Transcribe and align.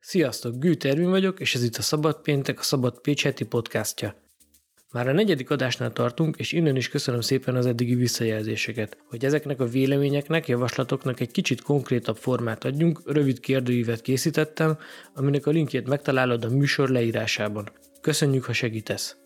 Sziasztok, 0.00 0.58
Gűt 0.58 0.84
Ervin 0.84 1.10
vagyok, 1.10 1.40
és 1.40 1.54
ez 1.54 1.62
itt 1.62 1.76
a 1.76 1.82
Szabad 1.82 2.20
Péntek, 2.20 2.58
a 2.58 2.62
Szabad 2.62 3.00
Pécs 3.00 3.22
heti 3.22 3.44
podcastja. 3.44 4.14
Már 4.92 5.08
a 5.08 5.12
negyedik 5.12 5.50
adásnál 5.50 5.92
tartunk, 5.92 6.36
és 6.36 6.52
innen 6.52 6.76
is 6.76 6.88
köszönöm 6.88 7.20
szépen 7.20 7.54
az 7.54 7.66
eddigi 7.66 7.94
visszajelzéseket. 7.94 8.96
Hogy 9.08 9.24
ezeknek 9.24 9.60
a 9.60 9.66
véleményeknek, 9.66 10.48
javaslatoknak 10.48 11.20
egy 11.20 11.30
kicsit 11.30 11.62
konkrétabb 11.62 12.16
formát 12.16 12.64
adjunk, 12.64 13.00
rövid 13.04 13.40
kérdőívet 13.40 14.00
készítettem, 14.00 14.78
aminek 15.14 15.46
a 15.46 15.50
linkjét 15.50 15.88
megtalálod 15.88 16.44
a 16.44 16.48
műsor 16.48 16.88
leírásában. 16.88 17.70
Köszönjük, 18.00 18.44
ha 18.44 18.52
segítesz! 18.52 19.16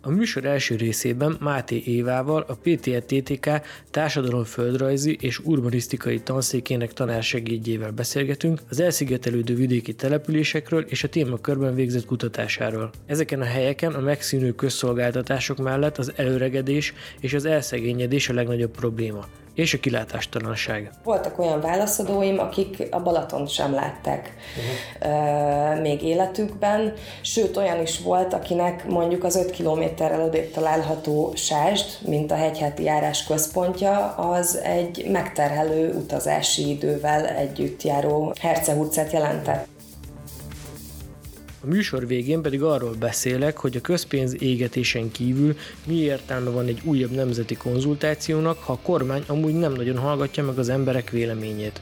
A 0.00 0.10
műsor 0.10 0.44
első 0.44 0.76
részében 0.76 1.36
Máté 1.40 1.82
Évával, 1.84 2.44
a 2.48 2.54
PTE-TTK 2.54 3.50
társadalomföldrajzi 3.90 5.16
és 5.20 5.38
urbanisztikai 5.38 6.20
tanszékének 6.20 6.92
tanársegédjével 6.92 7.90
beszélgetünk 7.90 8.60
az 8.68 8.80
elszigetelődő 8.80 9.54
vidéki 9.54 9.92
településekről 9.92 10.84
és 10.88 11.04
a 11.04 11.08
témakörben 11.08 11.74
végzett 11.74 12.04
kutatásáról. 12.04 12.90
Ezeken 13.06 13.40
a 13.40 13.44
helyeken 13.44 13.92
a 13.92 14.00
megszűnő 14.00 14.52
közszolgáltatások 14.52 15.58
mellett 15.58 15.98
az 15.98 16.12
előregedés 16.16 16.94
és 17.20 17.34
az 17.34 17.44
elszegényedés 17.44 18.28
a 18.28 18.34
legnagyobb 18.34 18.70
probléma 18.70 19.26
és 19.58 19.74
a 19.74 19.78
kilátástalanság. 19.78 20.90
Voltak 21.04 21.38
olyan 21.38 21.60
válaszadóim, 21.60 22.38
akik 22.38 22.86
a 22.90 23.00
Balaton 23.00 23.46
sem 23.46 23.74
látták 23.74 24.34
uh-huh. 24.56 25.80
még 25.80 26.02
életükben, 26.02 26.92
sőt 27.20 27.56
olyan 27.56 27.82
is 27.82 28.00
volt, 28.00 28.32
akinek 28.32 28.86
mondjuk 28.88 29.24
az 29.24 29.36
5 29.36 29.50
kilométerrel 29.50 30.22
odébb 30.22 30.50
található 30.50 31.32
Sásd, 31.34 32.08
mint 32.08 32.30
a 32.30 32.34
hegyháti 32.34 32.82
járás 32.82 33.24
központja, 33.24 34.14
az 34.14 34.56
egy 34.56 35.06
megterhelő 35.10 35.94
utazási 35.94 36.70
idővel 36.70 37.26
együtt 37.26 37.82
járó 37.82 38.34
Herceg 38.40 38.80
utcát 38.80 39.12
jelentett. 39.12 39.77
A 41.60 41.66
műsor 41.66 42.06
végén 42.06 42.42
pedig 42.42 42.62
arról 42.62 42.94
beszélek, 42.98 43.56
hogy 43.56 43.76
a 43.76 43.80
közpénz 43.80 44.42
égetésen 44.42 45.10
kívül 45.10 45.56
mi 45.86 45.94
értelme 45.94 46.50
van 46.50 46.66
egy 46.66 46.80
újabb 46.84 47.10
nemzeti 47.10 47.56
konzultációnak, 47.56 48.58
ha 48.58 48.72
a 48.72 48.78
kormány 48.82 49.22
amúgy 49.26 49.54
nem 49.54 49.72
nagyon 49.72 49.96
hallgatja 49.98 50.44
meg 50.44 50.58
az 50.58 50.68
emberek 50.68 51.10
véleményét. 51.10 51.80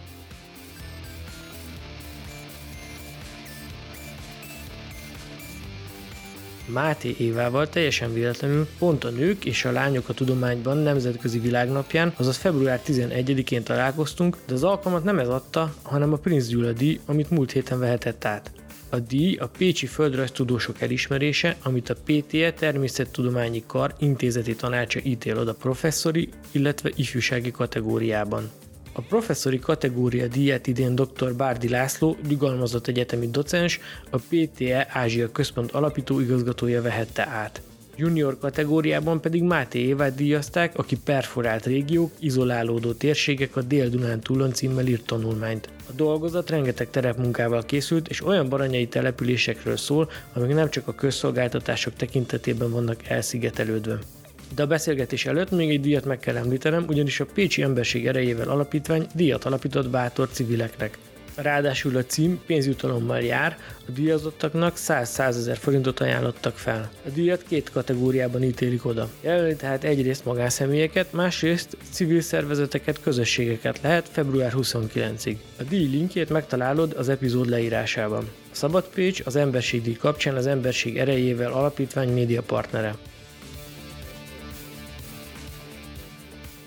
Máté 6.66 7.14
Évával 7.18 7.68
teljesen 7.68 8.12
véletlenül 8.12 8.68
pont 8.78 9.04
a 9.04 9.10
nők 9.10 9.44
és 9.44 9.64
a 9.64 9.72
lányok 9.72 10.08
a 10.08 10.14
tudományban 10.14 10.76
nemzetközi 10.76 11.38
világnapján, 11.38 12.12
azaz 12.16 12.36
február 12.36 12.80
11-én 12.86 13.62
találkoztunk, 13.62 14.36
de 14.46 14.54
az 14.54 14.64
alkalmat 14.64 15.04
nem 15.04 15.18
ez 15.18 15.28
adta, 15.28 15.74
hanem 15.82 16.12
a 16.12 16.16
Prince 16.16 16.48
Gyula 16.48 16.72
díj, 16.72 17.00
amit 17.06 17.30
múlt 17.30 17.52
héten 17.52 17.78
vehetett 17.78 18.24
át. 18.24 18.50
A 18.88 18.98
díj 18.98 19.36
a 19.36 19.46
Pécsi 19.46 19.86
Földrajztudósok 19.86 20.80
elismerése, 20.80 21.56
amit 21.62 21.90
a 21.90 21.94
PTE 22.04 22.52
Természettudományi 22.52 23.62
Kar 23.66 23.94
intézeti 23.98 24.54
tanácsa 24.54 25.00
ítél 25.02 25.38
oda 25.38 25.54
professzori, 25.54 26.28
illetve 26.50 26.90
ifjúsági 26.94 27.50
kategóriában. 27.50 28.50
A 28.92 29.00
professzori 29.00 29.58
kategória 29.58 30.26
díját 30.26 30.66
idén 30.66 30.94
dr. 30.94 31.34
Bárdi 31.34 31.68
László, 31.68 32.16
nyugalmazott 32.28 32.86
egyetemi 32.86 33.30
docens, 33.30 33.80
a 34.10 34.18
PTE 34.18 34.88
Ázsia 34.90 35.32
Központ 35.32 35.72
alapító 35.72 36.20
igazgatója 36.20 36.82
vehette 36.82 37.26
át. 37.26 37.62
Junior 37.98 38.38
kategóriában 38.38 39.20
pedig 39.20 39.42
Máté 39.42 39.78
Évát 39.78 40.14
díjazták, 40.14 40.78
aki 40.78 40.96
perforált 41.04 41.66
régiók, 41.66 42.12
izolálódó 42.18 42.92
térségek 42.92 43.56
a 43.56 43.62
Dél-Dunán 43.62 44.20
túlon 44.20 44.52
címmel 44.52 44.86
írt 44.86 45.06
tanulmányt. 45.06 45.68
A 45.88 45.92
dolgozat 45.92 46.50
rengeteg 46.50 46.90
terepmunkával 46.90 47.62
készült, 47.64 48.08
és 48.08 48.24
olyan 48.24 48.48
baranyai 48.48 48.86
településekről 48.88 49.76
szól, 49.76 50.10
amik 50.32 50.54
nem 50.54 50.70
csak 50.70 50.88
a 50.88 50.94
közszolgáltatások 50.94 51.94
tekintetében 51.94 52.70
vannak 52.70 53.06
elszigetelődve. 53.08 53.98
De 54.54 54.62
a 54.62 54.66
beszélgetés 54.66 55.26
előtt 55.26 55.50
még 55.50 55.70
egy 55.70 55.80
díjat 55.80 56.04
meg 56.04 56.18
kell 56.18 56.36
említenem, 56.36 56.84
ugyanis 56.88 57.20
a 57.20 57.26
Pécsi 57.34 57.62
Emberség 57.62 58.06
Erejével 58.06 58.48
Alapítvány 58.48 59.06
díjat 59.14 59.44
alapított 59.44 59.90
bátor 59.90 60.28
civileknek. 60.28 60.98
Ráadásul 61.36 61.96
a 61.96 62.04
cím 62.04 62.40
pénzjutalommal 62.46 63.20
jár, 63.20 63.58
a 63.88 63.90
díjazottaknak 63.90 64.74
100-100 64.76 65.18
ezer 65.18 65.56
forintot 65.56 66.00
ajánlottak 66.00 66.56
fel. 66.56 66.90
A 67.06 67.08
díjat 67.08 67.42
két 67.48 67.70
kategóriában 67.70 68.42
ítélik 68.42 68.84
oda. 68.84 69.08
Jelölni 69.20 69.56
tehát 69.56 69.84
egyrészt 69.84 70.24
magánszemélyeket, 70.24 71.12
másrészt 71.12 71.76
civil 71.90 72.20
szervezeteket, 72.20 73.00
közösségeket 73.00 73.80
lehet 73.82 74.08
február 74.12 74.52
29-ig. 74.56 75.36
A 75.58 75.62
díj 75.62 75.88
linkjét 75.88 76.30
megtalálod 76.30 76.94
az 76.96 77.08
epizód 77.08 77.48
leírásában. 77.48 78.28
A 78.52 78.54
Szabad 78.54 78.88
Pécs 78.94 79.20
az 79.24 79.36
Emberségdíj 79.36 79.96
kapcsán 79.96 80.34
az 80.34 80.46
Emberség 80.46 80.98
erejével 80.98 81.52
alapítvány 81.52 82.12
média 82.12 82.42
partnere. 82.42 82.94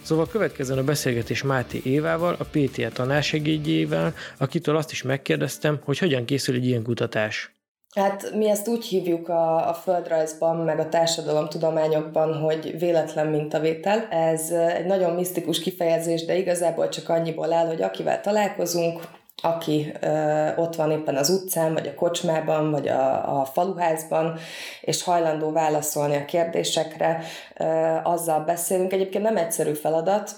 Szóval 0.10 0.28
következzen 0.28 0.78
a 0.78 0.84
beszélgetés 0.84 1.44
Máté 1.44 1.82
Évával, 1.84 2.36
a 2.40 2.44
PTA 2.52 2.90
tanársegédjével, 2.90 4.14
akitől 4.38 4.76
azt 4.76 4.92
is 4.92 5.04
megkérdeztem, 5.04 5.80
hogy 5.84 5.98
hogyan 5.98 6.26
készül 6.26 6.56
egy 6.56 6.66
ilyen 6.66 6.84
kutatás. 6.84 7.56
Hát 7.96 8.36
mi 8.36 8.50
ezt 8.50 8.68
úgy 8.68 8.86
hívjuk 8.86 9.30
a, 9.30 9.70
a 9.70 9.74
földrajzban, 9.74 10.58
meg 10.58 10.80
a 10.80 10.90
társadalomtudományokban, 10.90 12.34
hogy 12.34 12.80
véletlen 12.80 13.28
mintavétel. 13.28 14.08
Ez 14.10 14.52
egy 14.52 14.86
nagyon 14.86 15.14
misztikus 15.14 15.60
kifejezés, 15.60 16.26
de 16.26 16.38
igazából 16.38 16.90
csak 16.90 17.10
annyiból 17.10 17.54
áll, 17.54 17.68
hogy 17.68 17.82
akivel 17.82 18.22
találkozunk, 18.22 19.02
aki 19.42 19.94
ö, 20.02 20.48
ott 20.56 20.76
van 20.76 20.92
éppen 20.92 21.16
az 21.16 21.30
utcán, 21.30 21.74
vagy 21.74 21.88
a 21.88 21.96
kocsmában, 21.96 22.72
vagy 22.72 22.88
a, 22.88 23.40
a 23.40 23.46
faluházban, 23.46 24.38
és 24.82 25.04
hajlandó 25.04 25.52
válaszolni 25.52 26.16
a 26.16 26.26
kérdésekre, 26.26 27.22
ö, 27.58 27.66
azzal 28.04 28.40
beszélünk. 28.40 28.94
Egyébként 28.94 29.24
nem 29.24 29.38
egyszerű 29.38 29.74
feladat, 29.74 30.32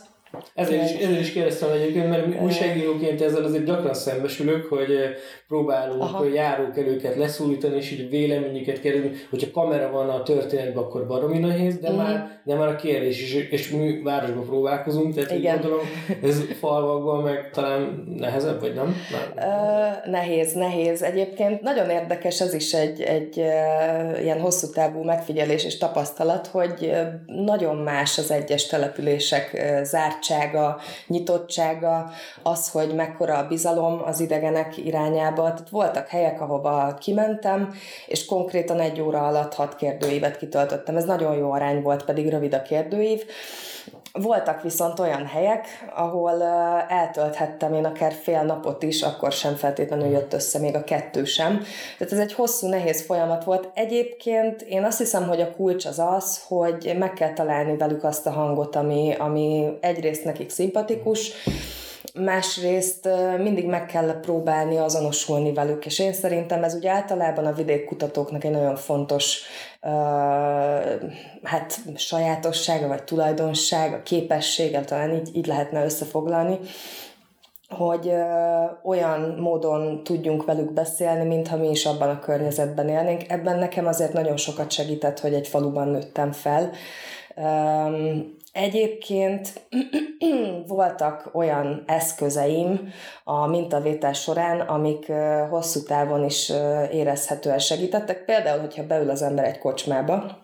ezért 0.56 0.84
is, 0.84 1.02
ezért 1.02 1.20
is 1.20 1.32
kérdeztem 1.32 1.72
egyébként, 1.72 2.10
mert 2.10 2.42
újságíróként 2.42 3.22
ezzel 3.22 3.44
azért 3.44 3.66
gyakran 3.66 3.94
szembesülök, 3.94 4.66
hogy 4.66 4.92
próbálunk 5.52 6.02
Aha. 6.02 6.26
járókelőket 6.34 7.16
leszólítani, 7.16 7.76
és 7.76 7.92
így 7.92 8.10
véleményüket 8.10 8.80
kérdezni, 8.80 9.12
hogyha 9.30 9.52
kamera 9.52 9.92
van 9.92 10.10
a 10.10 10.24
történetben, 10.24 10.84
akkor 10.84 11.08
baromi 11.08 11.38
nehéz, 11.38 11.78
de, 11.78 11.92
mm. 11.92 11.96
már, 11.96 12.40
de 12.44 12.56
már 12.56 12.68
a 12.68 12.76
kérdés 12.76 13.22
is, 13.22 13.34
és 13.34 13.70
mi 13.70 14.02
városban 14.04 14.46
próbálkozunk, 14.46 15.14
tehát 15.14 15.32
Igen. 15.32 15.60
gondolom, 15.60 15.86
ez 16.24 16.42
falvakban 16.60 17.22
meg 17.24 17.50
talán 17.54 18.04
nehezebb, 18.18 18.60
vagy 18.60 18.74
nem? 18.74 18.96
nem. 19.12 19.50
Ö, 19.50 20.10
nehéz, 20.10 20.54
nehéz. 20.54 21.02
Egyébként 21.02 21.62
nagyon 21.62 21.90
érdekes, 21.90 22.42
ez 22.42 22.54
is 22.54 22.74
egy, 22.74 23.02
egy 23.02 23.38
ilyen 24.22 24.40
hosszú 24.40 24.70
távú 24.70 25.04
megfigyelés 25.04 25.66
és 25.66 25.78
tapasztalat, 25.78 26.48
hogy 26.48 26.92
nagyon 27.26 27.76
más 27.76 28.18
az 28.18 28.32
egyes 28.32 28.68
települések 28.68 29.80
zárt 29.84 30.22
barátsága, 30.22 30.80
nyitottsága, 31.08 32.10
az, 32.44 32.70
hogy 32.70 32.96
mekkora 32.96 33.38
a 33.38 33.48
bizalom 33.48 34.02
az 34.06 34.20
idegenek 34.20 34.78
irányába. 34.78 35.41
Tehát 35.44 35.70
voltak 35.70 36.08
helyek, 36.08 36.42
ahova 36.42 36.98
kimentem, 37.00 37.74
és 38.08 38.26
konkrétan 38.26 38.80
egy 38.80 39.02
óra 39.02 39.28
alatt 39.28 39.54
hat 39.54 39.76
kérdőívet 39.76 40.38
kitöltöttem. 40.38 40.98
Ez 40.98 41.06
nagyon 41.06 41.36
jó 41.36 41.52
arány 41.52 41.82
volt, 41.82 42.06
pedig 42.06 42.30
rövid 42.30 42.54
a 42.54 42.62
kérdőív. 42.62 43.24
Voltak 44.14 44.62
viszont 44.62 45.00
olyan 45.00 45.26
helyek, 45.26 45.68
ahol 45.96 46.44
eltölthettem 46.88 47.74
én 47.74 47.86
akár 47.86 48.14
fél 48.14 48.42
napot 48.42 48.84
is, 48.84 49.02
akkor 49.02 49.32
sem 49.32 49.56
feltétlenül 49.56 50.08
jött 50.08 50.34
össze 50.34 50.60
még 50.60 50.76
a 50.76 50.84
kettő 50.84 51.24
sem. 51.24 51.64
Tehát 51.98 52.14
ez 52.14 52.20
egy 52.20 52.34
hosszú, 52.34 52.68
nehéz 52.68 53.02
folyamat 53.02 53.44
volt. 53.44 53.70
Egyébként 53.74 54.62
én 54.62 54.84
azt 54.84 54.98
hiszem, 54.98 55.28
hogy 55.28 55.42
a 55.42 55.52
kulcs 55.52 55.86
az 55.86 56.00
az, 56.00 56.44
hogy 56.48 56.96
meg 56.98 57.14
kell 57.14 57.34
találni 57.34 57.78
velük 57.78 58.04
azt 58.04 58.26
a 58.26 58.32
hangot, 58.32 58.76
ami, 58.76 59.16
ami 59.18 59.78
egyrészt 59.82 60.24
nekik 60.24 60.50
szimpatikus, 60.50 61.32
másrészt 62.14 63.10
mindig 63.38 63.66
meg 63.66 63.86
kell 63.86 64.20
próbálni 64.20 64.78
azonosulni 64.78 65.54
velük, 65.54 65.86
és 65.86 66.00
én 66.00 66.14
szerintem 66.14 66.64
ez 66.64 66.74
ugye 66.74 66.92
általában 66.92 67.46
a 67.46 67.54
vidékkutatóknak 67.54 68.44
egy 68.44 68.52
nagyon 68.52 68.76
fontos 68.76 69.42
uh, 69.82 69.92
hát 71.44 71.80
sajátossága, 71.96 72.88
vagy 72.88 73.04
tulajdonság, 73.04 74.04
képessége, 74.04 74.82
talán 74.82 75.14
így, 75.14 75.36
így 75.36 75.46
lehetne 75.46 75.84
összefoglalni, 75.84 76.60
hogy 77.70 78.08
ö, 78.08 78.64
olyan 78.84 79.36
módon 79.40 80.04
tudjunk 80.04 80.46
velük 80.46 80.74
beszélni, 80.74 81.28
mintha 81.28 81.58
mi 81.58 81.70
is 81.70 81.86
abban 81.86 82.10
a 82.10 82.20
környezetben 82.20 82.90
élnénk. 82.90 83.24
Ebben 83.28 83.58
nekem 83.58 83.88
azért 83.88 84.14
nagyon 84.14 84.38
sokat 84.38 84.72
segített, 84.72 85.20
hogy 85.20 85.34
egy 85.34 85.48
faluban 85.48 85.88
nőttem 85.88 86.32
fel. 86.32 86.72
Egyébként 88.52 89.68
voltak 90.68 91.30
olyan 91.34 91.84
eszközeim 91.88 92.94
a 93.24 93.48
mintavétel 93.48 94.14
során, 94.14 94.60
amik 94.60 95.12
hosszú 95.50 95.84
távon 95.84 96.24
is 96.24 96.52
érezhetően 96.92 97.60
segítettek. 97.60 98.26
Például, 98.26 98.60
hogyha 98.60 98.88
beül 98.88 99.10
az 99.10 99.22
ember 99.22 99.46
egy 99.46 99.58
kocsmába, 99.58 100.42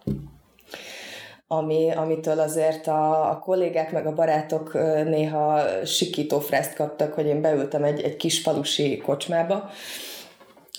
ami, 1.47 1.91
amitől 1.91 2.39
azért 2.39 2.87
a, 2.87 3.29
a 3.29 3.39
kollégák 3.39 3.91
meg 3.91 4.07
a 4.07 4.13
barátok 4.13 4.73
néha 5.03 5.61
sikító 5.85 6.39
freszt 6.39 6.75
kaptak, 6.75 7.13
hogy 7.13 7.25
én 7.25 7.41
beültem 7.41 7.83
egy, 7.83 8.01
egy 8.01 8.15
kis 8.15 8.41
falusi 8.41 8.97
kocsmába, 8.97 9.69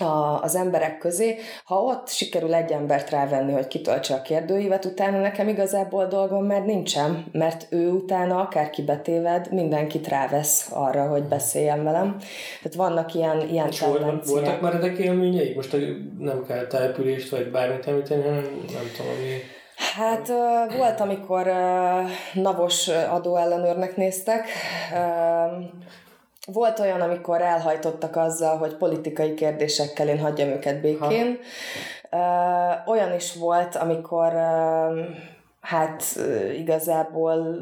a, 0.01 0.43
az 0.43 0.55
emberek 0.55 0.99
közé. 0.99 1.39
Ha 1.65 1.83
ott 1.83 2.09
sikerül 2.09 2.55
egy 2.55 2.73
embert 2.73 3.11
rávenni, 3.11 3.53
hogy 3.53 3.69
kitöltse 3.69 4.15
a 4.15 4.23
kérdőívet, 4.23 4.85
utána 4.85 5.21
nekem 5.21 5.49
igazából 5.49 6.07
dolgom 6.07 6.45
már 6.45 6.65
nincsen, 6.65 7.27
mert 7.33 7.67
ő 7.71 7.89
utána 7.89 8.41
akárki 8.41 8.83
betéved, 8.83 9.53
mindenkit 9.53 10.09
rávesz 10.09 10.69
arra, 10.73 11.09
hogy 11.09 11.23
beszéljen 11.23 11.85
velem. 11.85 12.17
Tehát 12.63 12.77
vannak 12.77 13.15
ilyen, 13.15 13.49
ilyen 13.49 13.69
És 13.69 13.79
tendenciák. 13.79 14.25
Voltak 14.25 14.61
már 14.61 14.75
ezek 14.75 14.99
élményeik? 14.99 15.57
Most 15.57 15.77
nem 16.19 16.45
kell 16.47 16.67
települést 16.67 17.31
vagy 17.31 17.51
bármit 17.51 17.87
említeni, 17.87 18.23
hanem 18.23 18.43
nem 18.73 18.91
tudom, 18.97 19.13
ami... 19.13 19.57
Hát 19.95 20.29
volt, 20.77 21.01
amikor 21.01 21.53
navos 22.35 22.89
adóellenőrnek 22.89 23.97
néztek, 23.97 24.49
volt 26.53 26.79
olyan, 26.79 27.01
amikor 27.01 27.43
elhajtottak 27.43 28.17
azzal, 28.17 28.57
hogy 28.57 28.75
politikai 28.75 29.35
kérdésekkel 29.35 30.09
én 30.09 30.19
hagyjam 30.19 30.49
őket 30.49 30.81
békén. 30.81 31.39
Ha. 32.11 32.83
Olyan 32.87 33.15
is 33.15 33.35
volt, 33.35 33.77
amikor 33.77 34.33
hát 35.61 36.03
igazából 36.57 37.57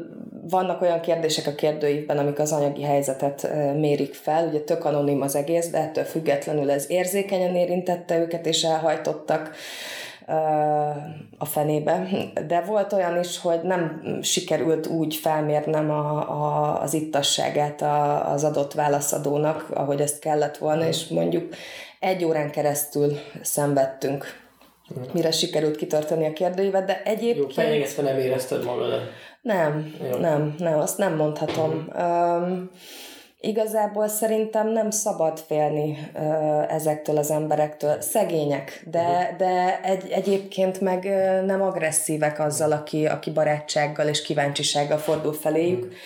vannak 0.49 0.81
olyan 0.81 0.99
kérdések 0.99 1.47
a 1.47 1.55
kérdőívben, 1.55 2.17
amik 2.17 2.39
az 2.39 2.51
anyagi 2.51 2.83
helyzetet 2.83 3.49
mérik 3.75 4.13
fel. 4.13 4.47
Ugye 4.47 4.59
tök 4.59 4.85
anonim 4.85 5.21
az 5.21 5.35
egész, 5.35 5.69
de 5.69 5.77
ettől 5.77 6.03
függetlenül 6.03 6.71
ez 6.71 6.89
érzékenyen 6.89 7.55
érintette 7.55 8.17
őket, 8.17 8.45
és 8.45 8.63
elhajtottak 8.63 9.51
a 11.37 11.45
fenébe. 11.45 12.07
De 12.47 12.61
volt 12.61 12.93
olyan 12.93 13.19
is, 13.19 13.39
hogy 13.39 13.61
nem 13.61 14.01
sikerült 14.21 14.87
úgy 14.87 15.15
felmérnem 15.15 15.91
a, 15.91 16.29
a, 16.29 16.81
az 16.81 16.93
ittasságát 16.93 17.81
a, 17.81 18.31
az 18.31 18.43
adott 18.43 18.73
válaszadónak, 18.73 19.69
ahogy 19.73 20.01
ezt 20.01 20.19
kellett 20.19 20.57
volna, 20.57 20.87
és 20.87 21.07
mondjuk 21.07 21.53
egy 21.99 22.25
órán 22.25 22.51
keresztül 22.51 23.17
szenvedtünk, 23.41 24.25
mire 25.13 25.31
sikerült 25.31 25.75
kitartani 25.75 26.25
a 26.25 26.33
kérdőívet, 26.33 26.85
de 26.85 27.01
egyébként... 27.03 27.37
Jó, 27.37 27.63
fenyegetve 27.63 28.03
nem 28.03 28.17
érezted 28.17 28.63
magad? 28.63 29.01
Nem, 29.41 29.95
Jó. 30.11 30.17
nem, 30.17 30.55
nem, 30.57 30.79
azt 30.79 30.97
nem 30.97 31.15
mondhatom. 31.15 31.87
Um, 31.97 32.69
Igazából 33.47 34.07
szerintem 34.07 34.71
nem 34.71 34.89
szabad 34.89 35.39
félni 35.39 36.09
ö, 36.15 36.19
ezektől 36.69 37.17
az 37.17 37.31
emberektől. 37.31 38.01
Szegények, 38.01 38.83
de, 38.91 39.35
de 39.37 39.79
egy, 39.83 40.09
egyébként 40.11 40.81
meg 40.81 41.05
ö, 41.05 41.45
nem 41.45 41.61
agresszívek 41.61 42.39
azzal, 42.39 42.71
aki, 42.71 43.05
aki 43.05 43.31
barátsággal 43.31 44.07
és 44.07 44.21
kíváncsisággal 44.21 44.97
fordul 44.97 45.33
feléjük. 45.33 45.83
Uh-huh 45.83 45.97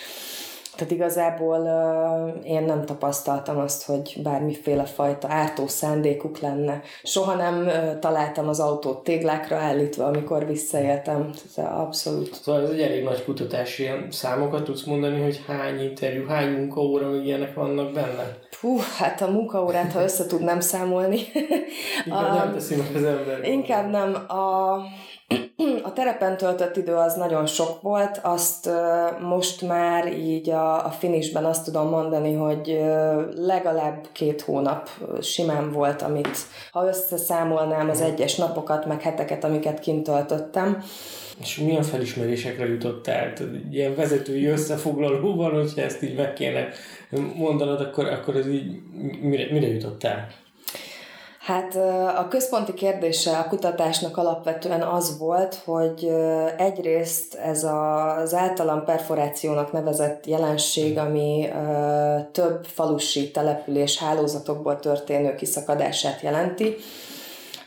tehát 0.81 0.95
igazából 0.95 1.59
uh, 1.59 2.51
én 2.51 2.63
nem 2.63 2.85
tapasztaltam 2.85 3.57
azt, 3.57 3.85
hogy 3.85 4.15
bármiféle 4.23 4.83
fajta 4.83 5.27
ártó 5.29 5.67
szándékuk 5.67 6.39
lenne. 6.39 6.81
Soha 7.03 7.35
nem 7.35 7.65
uh, 7.65 7.99
találtam 7.99 8.47
az 8.47 8.59
autót 8.59 9.03
téglákra 9.03 9.55
állítva, 9.55 10.05
amikor 10.05 10.45
visszaéltem. 10.45 11.29
Tehát 11.55 11.71
abszolút. 11.71 12.33
Szóval 12.33 12.61
ez 12.61 12.69
egy 12.69 12.81
elég 12.81 13.03
nagy 13.03 13.23
kutatás, 13.23 13.79
ilyen 13.79 14.07
számokat 14.11 14.63
tudsz 14.63 14.83
mondani, 14.83 15.21
hogy 15.21 15.43
hány 15.47 15.81
interjú, 15.81 16.25
hány 16.27 16.51
munkaóra, 16.51 17.09
még 17.09 17.25
ilyenek 17.25 17.53
vannak 17.53 17.91
benne? 17.91 18.37
Hú, 18.61 18.77
hát 18.97 19.21
a 19.21 19.31
munkaórát, 19.31 19.91
ha 19.91 20.03
össze 20.03 20.25
tudnám 20.25 20.59
számolni. 20.59 21.19
Inkább 22.05 22.33
nem 22.35 22.53
teszi 22.53 22.75
meg 22.75 22.95
az 22.95 23.03
ember. 23.03 23.43
Inkább 23.43 23.89
nem. 23.89 24.13
A, 24.13 24.77
a 25.83 25.93
terepen 25.93 26.37
töltött 26.37 26.77
idő 26.77 26.93
az 26.93 27.13
nagyon 27.13 27.45
sok 27.45 27.81
volt, 27.81 28.19
azt 28.23 28.69
most 29.21 29.61
már 29.61 30.13
így 30.17 30.49
a, 30.49 30.85
a 30.85 30.89
finishben 30.89 31.45
azt 31.45 31.65
tudom 31.65 31.89
mondani, 31.89 32.33
hogy 32.33 32.79
legalább 33.35 34.07
két 34.11 34.41
hónap 34.41 34.89
simán 35.21 35.71
volt, 35.71 36.01
amit 36.01 36.37
ha 36.71 36.87
összeszámolnám 36.87 37.89
az 37.89 38.01
egyes 38.01 38.35
napokat, 38.35 38.85
meg 38.85 39.01
heteket, 39.01 39.43
amiket 39.43 39.79
kint 39.79 40.03
töltöttem. 40.03 40.83
És 41.41 41.57
milyen 41.57 41.83
felismerésekre 41.83 42.67
jutottál? 42.67 43.33
Ilyen 43.71 43.95
vezetői 43.95 44.45
összefoglalóban, 44.45 45.51
hogyha 45.51 45.81
ezt 45.81 46.03
így 46.03 46.15
meg 46.15 46.33
kéne 46.33 46.67
mondanod, 47.35 47.81
akkor, 47.81 48.05
akkor 48.05 48.35
ez 48.35 48.47
így 48.47 48.79
mire, 49.21 49.47
mire 49.51 49.67
jutottál? 49.67 50.27
Hát 51.51 51.75
a 52.17 52.27
központi 52.29 52.73
kérdése 52.73 53.37
a 53.37 53.47
kutatásnak 53.47 54.17
alapvetően 54.17 54.81
az 54.81 55.17
volt, 55.17 55.55
hogy 55.65 56.11
egyrészt 56.57 57.33
ez 57.33 57.63
az 57.63 58.33
általam 58.33 58.85
perforációnak 58.85 59.71
nevezett 59.71 60.25
jelenség, 60.25 60.97
ami 60.97 61.49
több 62.31 62.65
falusi 62.65 63.31
település 63.31 63.97
hálózatokból 63.97 64.79
történő 64.79 65.35
kiszakadását 65.35 66.21
jelenti, 66.21 66.75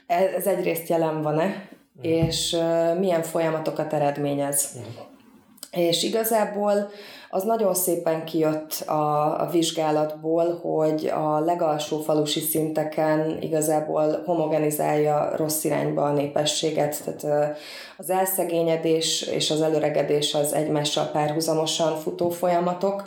e, 0.06 0.14
ez 0.36 0.46
egyrészt 0.46 0.88
jelen 0.88 1.22
van-e, 1.22 1.44
uh-huh. 1.44 2.12
és 2.12 2.56
milyen 2.98 3.22
folyamatokat 3.22 3.92
eredményez. 3.92 4.68
Uh-huh. 4.74 5.86
És 5.88 6.02
igazából 6.02 6.90
az 7.34 7.42
nagyon 7.42 7.74
szépen 7.74 8.24
kijött 8.24 8.80
a, 8.86 9.40
a 9.40 9.48
vizsgálatból, 9.52 10.58
hogy 10.62 11.06
a 11.06 11.38
legalsó 11.38 12.00
falusi 12.00 12.40
szinteken 12.40 13.38
igazából 13.40 14.22
homogenizálja 14.24 15.32
rossz 15.36 15.64
irányba 15.64 16.02
a 16.02 16.12
népességet, 16.12 17.02
tehát 17.04 17.56
az 17.96 18.10
elszegényedés 18.10 19.22
és 19.22 19.50
az 19.50 19.60
előregedés 19.60 20.34
az 20.34 20.52
egymással 20.52 21.04
párhuzamosan 21.04 21.96
futó 21.96 22.30
folyamatok, 22.30 23.02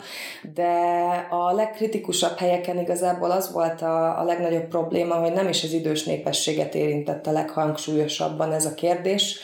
de 0.54 0.72
a 1.30 1.52
legkritikusabb 1.52 2.36
helyeken 2.38 2.78
igazából 2.78 3.30
az 3.30 3.52
volt 3.52 3.82
a, 3.82 4.20
a 4.20 4.24
legnagyobb 4.24 4.68
probléma, 4.68 5.14
hogy 5.14 5.32
nem 5.32 5.48
is 5.48 5.64
az 5.64 5.72
idős 5.72 6.04
népességet 6.04 6.74
érintette 6.74 7.30
leghangsúlyosabban 7.30 8.52
ez 8.52 8.64
a 8.64 8.74
kérdés, 8.74 9.40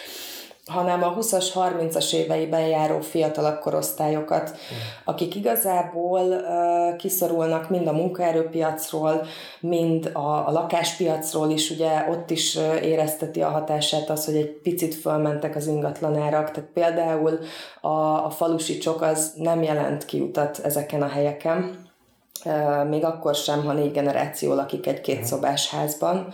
hanem 0.66 1.02
a 1.02 1.14
20-as, 1.14 1.46
30-as 1.54 2.14
éveiben 2.14 2.66
járó 2.66 3.00
fiatalabb 3.00 3.58
korosztályokat, 3.58 4.56
akik 5.04 5.34
igazából 5.34 6.20
uh, 6.20 6.96
kiszorulnak 6.96 7.70
mind 7.70 7.86
a 7.86 7.92
munkaerőpiacról, 7.92 9.26
mind 9.60 10.10
a, 10.12 10.48
a 10.48 10.50
lakáspiacról 10.50 11.50
is, 11.50 11.70
ugye 11.70 12.06
ott 12.10 12.30
is 12.30 12.58
érezteti 12.82 13.42
a 13.42 13.48
hatását 13.48 14.10
az, 14.10 14.24
hogy 14.24 14.36
egy 14.36 14.50
picit 14.50 14.94
fölmentek 14.94 15.56
az 15.56 15.66
ingatlanárak, 15.66 16.50
tehát 16.50 16.70
például 16.70 17.38
a, 17.80 18.24
a 18.24 18.30
falusi 18.30 18.78
csok 18.78 19.02
az 19.02 19.32
nem 19.36 19.62
jelent 19.62 20.04
kiutat 20.04 20.58
ezeken 20.58 21.02
a 21.02 21.08
helyeken, 21.08 21.88
uh, 22.44 22.88
még 22.88 23.04
akkor 23.04 23.34
sem, 23.34 23.64
ha 23.64 23.72
négy 23.72 23.92
generáció 23.92 24.54
lakik 24.54 24.86
egy 24.86 25.00
kétszobás 25.00 25.70
házban. 25.70 26.32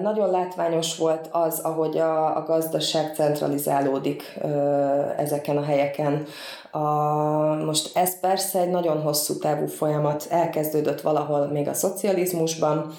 Nagyon 0.00 0.30
látványos 0.30 0.96
volt 0.96 1.28
az, 1.32 1.58
ahogy 1.58 1.98
a, 1.98 2.36
a 2.36 2.42
gazdaság 2.42 3.14
centralizálódik 3.14 4.38
ezeken 5.16 5.56
a 5.56 5.62
helyeken. 5.62 6.24
A, 6.70 6.78
most 7.64 7.96
ez 7.96 8.20
persze 8.20 8.60
egy 8.60 8.70
nagyon 8.70 9.02
hosszú 9.02 9.38
távú 9.38 9.66
folyamat, 9.66 10.26
elkezdődött 10.30 11.00
valahol 11.00 11.46
még 11.46 11.68
a 11.68 11.74
szocializmusban, 11.74 12.92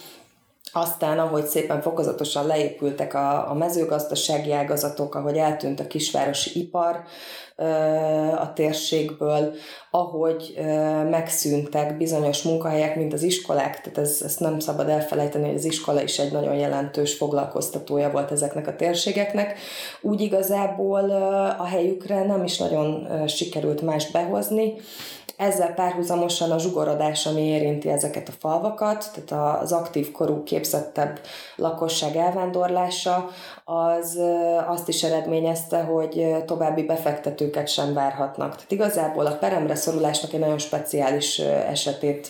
aztán, 0.74 1.20
ahogy 1.20 1.46
szépen 1.46 1.82
fokozatosan 1.82 2.46
leépültek 2.46 3.14
a, 3.14 3.50
a 3.50 3.54
mezőgazdasági 3.54 4.52
ágazatok, 4.52 5.16
ahogy 5.16 5.38
eltűnt 5.38 5.80
a 5.80 5.88
kisvárosi 5.88 6.60
ipar 6.60 7.04
a 8.40 8.54
térségből, 8.54 9.54
ahogy 9.92 10.60
megszűntek 11.10 11.98
bizonyos 11.98 12.42
munkahelyek, 12.42 12.96
mint 12.96 13.14
az 13.14 13.24
iskolák, 13.24 13.82
tehát 13.82 13.98
ez, 13.98 14.22
ezt 14.26 14.40
nem 14.40 14.60
szabad 14.60 14.90
elfelejteni, 14.90 15.46
hogy 15.46 15.56
az 15.56 15.66
iskola 15.66 16.02
is 16.02 16.20
egy 16.20 16.32
nagyon 16.32 16.56
jelentős 16.56 17.14
foglalkoztatója 17.14 18.12
volt 18.12 18.32
ezeknek 18.32 18.68
a 18.68 18.76
térségeknek. 18.76 19.60
Úgy 20.02 20.22
igazából 20.22 21.10
a 21.60 21.66
helyükre 21.66 22.26
nem 22.26 22.44
is 22.44 22.58
nagyon 22.58 23.08
sikerült 23.28 23.82
más 23.82 24.12
behozni, 24.12 24.74
ezzel 25.39 25.74
párhuzamosan 25.74 26.51
a 26.51 26.58
zsugorodás, 26.58 27.25
ami 27.25 27.41
érinti 27.41 27.89
ezeket 27.89 28.27
a 28.27 28.38
falvakat, 28.39 29.12
tehát 29.25 29.62
az 29.62 29.72
aktív 29.72 30.12
korú 30.12 30.43
képzettebb 30.43 31.19
lakosság 31.55 32.15
elvándorlása, 32.15 33.29
az 33.63 34.19
azt 34.67 34.88
is 34.88 35.03
eredményezte, 35.03 35.81
hogy 35.81 36.36
további 36.46 36.84
befektetőket 36.84 37.67
sem 37.67 37.93
várhatnak. 37.93 38.55
Tehát 38.55 38.72
igazából 38.72 39.25
a 39.25 39.38
peremre 39.38 39.75
szorulásnak 39.75 40.34
egy 40.34 40.39
nagyon 40.39 40.58
speciális 40.58 41.39
esetét 41.39 42.27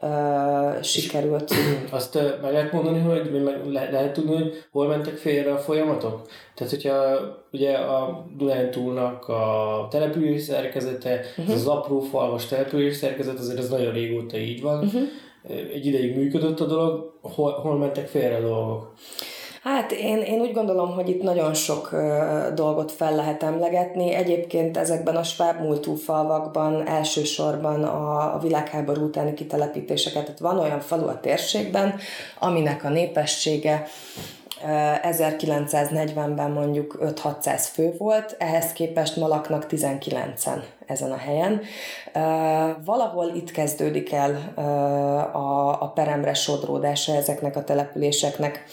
uh, 0.00 0.82
sikerült. 0.82 1.54
Azt 1.90 2.14
uh, 2.14 2.40
meg 2.42 2.52
lehet 2.52 2.72
mondani, 2.72 2.98
hogy 2.98 3.42
meg 3.44 3.66
le, 3.72 3.90
lehet 3.90 4.12
tudni, 4.12 4.34
hogy 4.34 4.64
hol 4.72 4.86
mentek 4.86 5.16
félre 5.16 5.52
a 5.52 5.58
folyamatok? 5.58 6.28
Tehát, 6.54 6.72
hogyha 6.72 7.18
ugye 7.52 7.72
a 7.76 8.26
Dunántúlnak 8.36 9.28
a 9.28 9.86
település 9.90 10.42
szerkezete, 10.42 11.20
uh-huh. 11.36 11.54
az 11.54 11.66
apró 11.66 12.00
falvas 12.00 12.46
település 12.46 12.96
szerkezet, 12.96 13.38
azért 13.38 13.58
ez 13.58 13.68
nagyon 13.68 13.92
régóta 13.92 14.36
így 14.36 14.62
van. 14.62 14.84
Uh-huh. 14.84 15.02
Egy 15.72 15.86
ideig 15.86 16.16
működött 16.16 16.60
a 16.60 16.66
dolog, 16.66 17.12
hol, 17.22 17.52
hol 17.52 17.76
mentek 17.78 18.06
félre 18.06 18.36
a 18.36 18.40
dolgok? 18.40 18.92
Hát 19.62 19.92
én, 19.92 20.18
én 20.18 20.40
úgy 20.40 20.52
gondolom, 20.52 20.90
hogy 20.90 21.08
itt 21.08 21.22
nagyon 21.22 21.54
sok 21.54 21.90
dolgot 22.54 22.92
fel 22.92 23.14
lehet 23.14 23.42
emlegetni. 23.42 24.14
Egyébként 24.14 24.76
ezekben 24.76 25.16
a 25.16 25.22
sváb 25.22 25.60
múltú 25.60 25.94
falvakban 25.94 26.86
elsősorban 26.86 27.84
a, 27.84 28.34
a 28.34 28.38
világháború 28.38 29.04
utáni 29.04 29.34
kitelepítéseket, 29.34 30.24
tehát 30.24 30.40
van 30.40 30.58
olyan 30.58 30.80
falu 30.80 31.08
a 31.08 31.20
térségben, 31.20 31.94
aminek 32.38 32.84
a 32.84 32.88
népessége 32.88 33.86
1940-ben 34.66 36.50
mondjuk 36.50 36.98
5-600 37.02 37.66
fő 37.72 37.94
volt, 37.98 38.36
ehhez 38.38 38.72
képest 38.72 39.16
ma 39.16 39.26
laknak 39.26 39.66
19-en 39.70 40.62
ezen 40.86 41.12
a 41.12 41.16
helyen. 41.16 41.60
Valahol 42.84 43.32
itt 43.34 43.50
kezdődik 43.50 44.12
el 44.12 44.52
a, 45.32 45.82
a 45.82 45.92
peremre 45.94 46.34
sodródása 46.34 47.14
ezeknek 47.14 47.56
a 47.56 47.64
településeknek. 47.64 48.64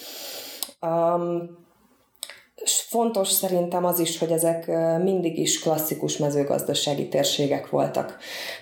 Fontos 2.66 3.30
szerintem 3.30 3.86
az 3.86 4.00
is, 4.00 4.18
hogy 4.18 4.32
ezek 4.32 4.68
mindig 5.04 5.38
is 5.38 5.60
klasszikus 5.60 6.18
mezőgazdasági 6.18 7.08
térségek 7.08 7.70
voltak. 7.70 8.06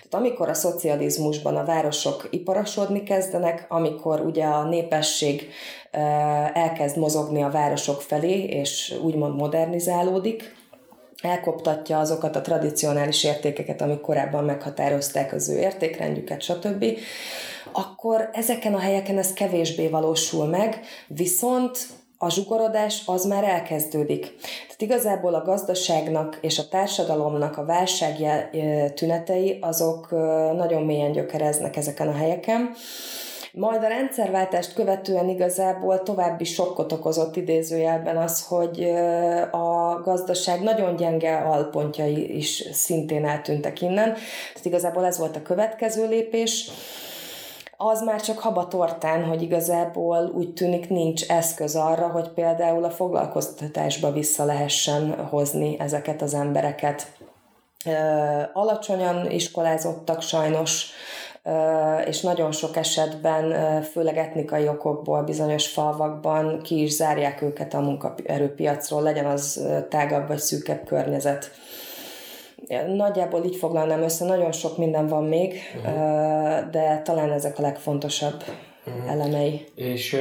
Tehát 0.08 0.26
amikor 0.26 0.48
a 0.48 0.54
szocializmusban 0.54 1.56
a 1.56 1.64
városok 1.64 2.28
iparosodni 2.30 3.02
kezdenek, 3.02 3.66
amikor 3.68 4.20
ugye 4.20 4.44
a 4.44 4.68
népesség 4.68 5.48
elkezd 6.52 6.98
mozogni 6.98 7.42
a 7.42 7.50
városok 7.50 8.02
felé, 8.02 8.44
és 8.44 8.94
úgymond 9.02 9.36
modernizálódik, 9.36 10.54
elkoptatja 11.22 11.98
azokat 11.98 12.36
a 12.36 12.40
tradicionális 12.40 13.24
értékeket, 13.24 13.80
amik 13.80 14.00
korábban 14.00 14.44
meghatározták 14.44 15.32
az 15.32 15.48
ő 15.48 15.58
értékrendjüket, 15.58 16.42
stb., 16.42 16.84
akkor 17.72 18.28
ezeken 18.32 18.74
a 18.74 18.78
helyeken 18.78 19.18
ez 19.18 19.32
kevésbé 19.32 19.88
valósul 19.88 20.46
meg, 20.46 20.80
viszont 21.06 21.78
a 22.18 22.30
zsugorodás 22.30 23.02
az 23.06 23.24
már 23.24 23.44
elkezdődik. 23.44 24.34
Tehát 24.40 24.80
igazából 24.80 25.34
a 25.34 25.42
gazdaságnak 25.42 26.38
és 26.40 26.58
a 26.58 26.68
társadalomnak 26.68 27.58
a 27.58 27.64
válság 27.64 28.16
tünetei 28.94 29.58
azok 29.60 30.10
nagyon 30.56 30.82
mélyen 30.82 31.12
gyökereznek 31.12 31.76
ezeken 31.76 32.08
a 32.08 32.16
helyeken. 32.16 32.74
Majd 33.52 33.82
a 33.82 33.88
rendszerváltást 33.88 34.74
követően 34.74 35.28
igazából 35.28 36.02
további 36.02 36.44
sokkot 36.44 36.92
okozott 36.92 37.36
idézőjelben 37.36 38.16
az, 38.16 38.46
hogy 38.46 38.84
a 39.50 40.00
gazdaság 40.04 40.62
nagyon 40.62 40.96
gyenge 40.96 41.36
alpontjai 41.36 42.36
is 42.36 42.68
szintén 42.72 43.26
eltűntek 43.26 43.80
innen. 43.80 44.12
Tehát 44.52 44.64
igazából 44.64 45.04
ez 45.04 45.18
volt 45.18 45.36
a 45.36 45.42
következő 45.42 46.08
lépés 46.08 46.70
az 47.76 48.02
már 48.02 48.20
csak 48.20 48.38
haba 48.38 48.68
tortán, 48.68 49.24
hogy 49.24 49.42
igazából 49.42 50.32
úgy 50.34 50.52
tűnik 50.52 50.88
nincs 50.88 51.28
eszköz 51.28 51.76
arra, 51.76 52.08
hogy 52.08 52.28
például 52.28 52.84
a 52.84 52.90
foglalkoztatásba 52.90 54.12
vissza 54.12 54.44
lehessen 54.44 55.26
hozni 55.28 55.76
ezeket 55.78 56.22
az 56.22 56.34
embereket. 56.34 57.06
Alacsonyan 58.52 59.30
iskolázottak 59.30 60.22
sajnos, 60.22 60.90
és 62.06 62.20
nagyon 62.20 62.52
sok 62.52 62.76
esetben, 62.76 63.82
főleg 63.82 64.16
etnikai 64.16 64.68
okokból 64.68 65.22
bizonyos 65.22 65.66
falvakban 65.66 66.62
ki 66.62 66.82
is 66.82 66.92
zárják 66.92 67.42
őket 67.42 67.74
a 67.74 67.80
munkaerőpiacról, 67.80 69.02
legyen 69.02 69.26
az 69.26 69.66
tágabb 69.88 70.28
vagy 70.28 70.38
szűkebb 70.38 70.84
környezet. 70.84 71.50
Nagyjából 72.96 73.44
így 73.44 73.56
foglalnám 73.56 74.02
össze, 74.02 74.24
nagyon 74.24 74.52
sok 74.52 74.78
minden 74.78 75.06
van 75.06 75.24
még, 75.24 75.54
uh-huh. 75.76 76.70
de 76.70 77.00
talán 77.04 77.32
ezek 77.32 77.58
a 77.58 77.62
legfontosabb 77.62 78.42
uh-huh. 78.86 79.10
elemei. 79.10 79.64
És 79.74 80.16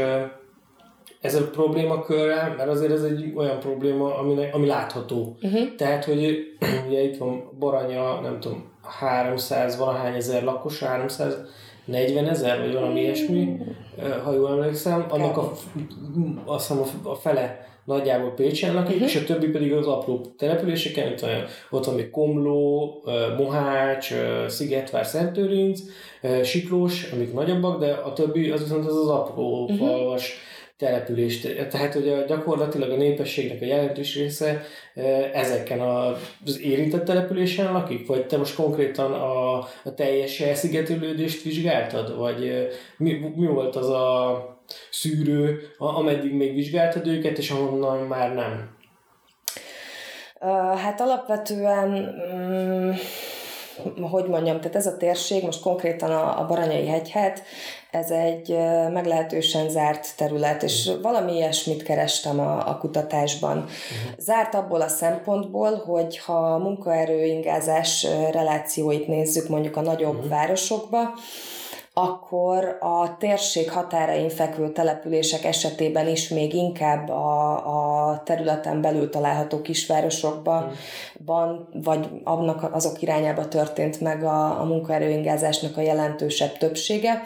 ez 1.21 1.35
a 1.35 1.49
problémakörrel, 1.49 2.53
mert 2.57 2.69
azért 2.69 2.91
ez 2.91 3.03
egy 3.03 3.33
olyan 3.35 3.59
probléma, 3.59 4.17
ami, 4.17 4.49
ami 4.51 4.67
látható. 4.67 5.37
Uh-huh. 5.41 5.75
Tehát, 5.75 6.05
hogy 6.05 6.37
ugye 6.87 7.01
itt 7.01 7.17
van 7.17 7.49
Baranya, 7.59 8.19
nem 8.21 8.39
tudom, 8.39 8.71
300 8.99 9.77
valahány 9.77 10.15
ezer 10.15 10.43
lakos, 10.43 10.79
340 10.79 12.27
ezer, 12.27 12.59
vagy 12.59 12.73
valami 12.73 12.99
ilyesmi, 12.99 13.57
ha 14.23 14.33
jól 14.33 14.51
emlékszem, 14.51 15.05
annak 15.09 15.37
a, 15.37 15.51
azt 16.45 16.67
hiszem 16.67 16.83
a 17.03 17.15
fele 17.15 17.67
nagyjából 17.85 18.33
Pécsen 18.33 18.73
lakik, 18.73 18.95
uh-huh. 18.95 19.09
és 19.09 19.15
a 19.15 19.23
többi 19.23 19.47
pedig 19.47 19.73
az 19.73 19.87
apró 19.87 20.21
településeken, 20.37 21.11
itt 21.11 21.23
olyan, 21.23 21.45
ott 21.69 21.85
van 21.85 21.95
még 21.95 22.09
Komló, 22.09 22.93
Mohács, 23.37 24.13
Szigetvár, 24.47 25.05
Szentőrinc, 25.05 25.81
Siklós, 26.43 27.11
amik 27.11 27.33
nagyobbak, 27.33 27.79
de 27.79 27.91
a 27.91 28.13
többi 28.13 28.49
az 28.49 28.61
viszont 28.61 28.85
az 28.85 28.97
az 28.97 29.07
apró 29.07 29.63
uh-huh. 29.63 29.77
falvas 29.77 30.37
település. 30.77 31.39
Tehát, 31.69 31.93
hogy 31.93 32.07
a, 32.07 32.25
gyakorlatilag 32.27 32.91
a 32.91 32.95
népességnek 32.95 33.61
a 33.61 33.65
jelentős 33.65 34.15
része 34.15 34.61
ezeken 35.33 35.79
az 35.79 36.61
érintett 36.61 37.05
településen 37.05 37.71
lakik? 37.73 38.07
Vagy 38.07 38.25
te 38.25 38.37
most 38.37 38.55
konkrétan 38.55 39.13
a, 39.13 39.57
a 39.83 39.93
teljes 39.95 40.39
elszigetelődést 40.39 41.43
vizsgáltad? 41.43 42.17
Vagy 42.17 42.69
mi, 42.97 43.33
mi 43.35 43.47
volt 43.47 43.75
az 43.75 43.89
a 43.89 44.54
szűrő, 44.91 45.59
ameddig 45.77 46.33
még 46.33 46.53
vizsgáltad 46.53 47.07
őket, 47.07 47.37
és 47.37 47.49
ahonnan 47.49 48.07
már 48.07 48.33
nem? 48.33 48.73
Hát 50.77 51.01
alapvetően, 51.01 52.15
mm, 52.35 52.91
hogy 54.01 54.25
mondjam, 54.25 54.57
tehát 54.57 54.75
ez 54.75 54.87
a 54.87 54.97
térség, 54.97 55.43
most 55.43 55.61
konkrétan 55.61 56.11
a, 56.11 56.45
Baranyai 56.47 56.87
hegyhet, 56.87 57.43
ez 57.91 58.11
egy 58.11 58.57
meglehetősen 58.91 59.69
zárt 59.69 60.17
terület, 60.17 60.63
és 60.63 60.85
uh-huh. 60.85 61.01
valami 61.01 61.35
ilyesmit 61.35 61.83
kerestem 61.83 62.39
a, 62.39 62.67
a 62.67 62.77
kutatásban. 62.77 63.57
Uh-huh. 63.57 64.17
Zárt 64.17 64.53
abból 64.53 64.81
a 64.81 64.87
szempontból, 64.87 65.75
hogy 65.75 66.17
ha 66.17 66.53
a 66.53 66.57
munkaerőingázás 66.57 68.07
relációit 68.31 69.07
nézzük 69.07 69.47
mondjuk 69.47 69.77
a 69.77 69.81
nagyobb 69.81 70.29
városokba, 70.29 71.13
akkor 71.97 72.77
a 72.79 73.17
térség 73.17 73.71
határain 73.71 74.29
fekvő 74.29 74.71
települések 74.71 75.43
esetében 75.43 76.07
is 76.07 76.29
még 76.29 76.53
inkább 76.53 77.09
a, 77.09 78.09
a 78.09 78.21
területen 78.23 78.81
belül 78.81 79.09
található 79.09 79.61
kisvárosokban, 79.61 80.71
van, 81.25 81.69
vagy 81.83 82.09
annak 82.23 82.73
azok 82.73 83.01
irányába 83.01 83.47
történt 83.47 84.01
meg 84.01 84.23
a, 84.23 84.61
a 84.61 84.63
munkaerőingázásnak 84.63 85.77
a 85.77 85.81
jelentősebb 85.81 86.57
többsége. 86.57 87.21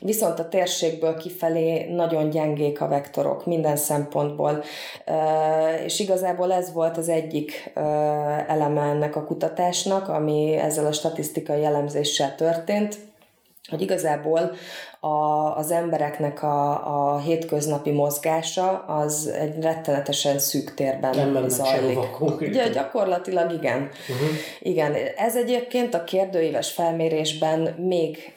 Viszont 0.00 0.38
a 0.38 0.48
térségből 0.48 1.16
kifelé 1.16 1.94
nagyon 1.94 2.30
gyengék 2.30 2.80
a 2.80 2.88
vektorok 2.88 3.46
minden 3.46 3.76
szempontból. 3.76 4.62
És 5.84 6.00
igazából 6.00 6.52
ez 6.52 6.72
volt 6.72 6.96
az 6.96 7.08
egyik 7.08 7.72
eleme 8.46 8.80
ennek 8.80 9.16
a 9.16 9.24
kutatásnak, 9.24 10.08
ami 10.08 10.56
ezzel 10.56 10.86
a 10.86 10.92
statisztikai 10.92 11.60
jellemzéssel 11.60 12.34
történt 12.34 13.08
hogy 13.70 13.80
igazából 13.80 14.52
a, 15.00 15.56
az 15.56 15.70
embereknek 15.70 16.42
a, 16.42 17.14
a 17.14 17.18
hétköznapi 17.18 17.90
mozgása 17.90 18.78
az 18.78 19.26
egy 19.38 19.62
rettenetesen 19.62 20.38
szűk 20.38 20.74
térben 20.74 21.16
Nem 21.16 21.48
zajlik. 21.48 22.20
Ugye, 22.20 22.68
gyakorlatilag 22.68 23.52
igen. 23.52 23.78
Uh-huh. 23.78 24.28
Igen. 24.60 24.94
Ez 25.16 25.36
egyébként 25.36 25.94
a 25.94 26.04
kérdőíves 26.04 26.70
felmérésben 26.70 27.60
még 27.60 28.32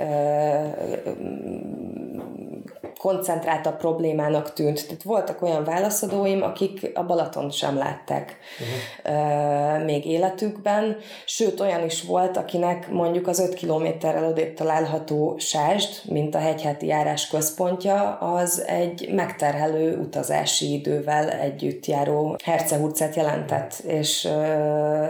koncentráltabb 3.03 3.77
problémának 3.77 4.53
tűnt. 4.53 4.86
Tehát 4.86 5.03
voltak 5.03 5.41
olyan 5.41 5.63
válaszadóim, 5.63 6.41
akik 6.41 6.91
a 6.93 7.03
Balaton 7.03 7.51
sem 7.51 7.77
látták 7.77 8.38
uh-huh. 8.60 9.86
még 9.86 10.05
életükben, 10.05 10.98
sőt 11.25 11.60
olyan 11.60 11.83
is 11.83 12.03
volt, 12.03 12.38
akinek 12.38 12.89
mondjuk 12.89 13.27
az 13.27 13.39
5 13.39 13.53
kilométerrel 13.53 14.25
odébb 14.25 14.53
található 14.53 15.36
Sást, 15.38 16.05
mint 16.05 16.36
a 16.36 16.38
hegyheti 16.38 16.86
járás 16.86 17.27
központja, 17.27 18.17
az 18.17 18.63
egy 18.67 19.10
megterhelő 19.13 19.98
utazási 19.98 20.74
idővel 20.74 21.29
együtt 21.29 21.86
járó 21.86 22.36
hercehurcát 22.43 23.15
jelentett, 23.15 23.74
és 23.88 24.25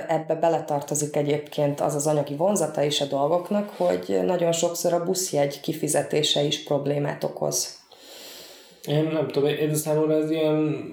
ebbe 0.08 0.36
beletartozik 0.40 1.16
egyébként 1.16 1.82
az 1.82 1.96
az 1.96 2.08
anyagi 2.08 2.36
vonzata 2.36 2.84
is 2.84 3.02
a 3.02 3.06
dolgoknak, 3.06 3.74
hogy 3.78 4.20
nagyon 4.26 4.52
sokszor 4.52 4.94
a 4.94 5.04
buszjegy 5.04 5.60
kifizetése 5.60 6.42
is 6.42 6.64
problémát 6.64 7.24
okoz. 7.24 7.82
Én 8.88 9.04
nem 9.14 9.28
tudom, 9.28 9.50
ez 9.60 9.80
számomra 9.80 10.14
ez 10.14 10.32
ilyen 10.32 10.92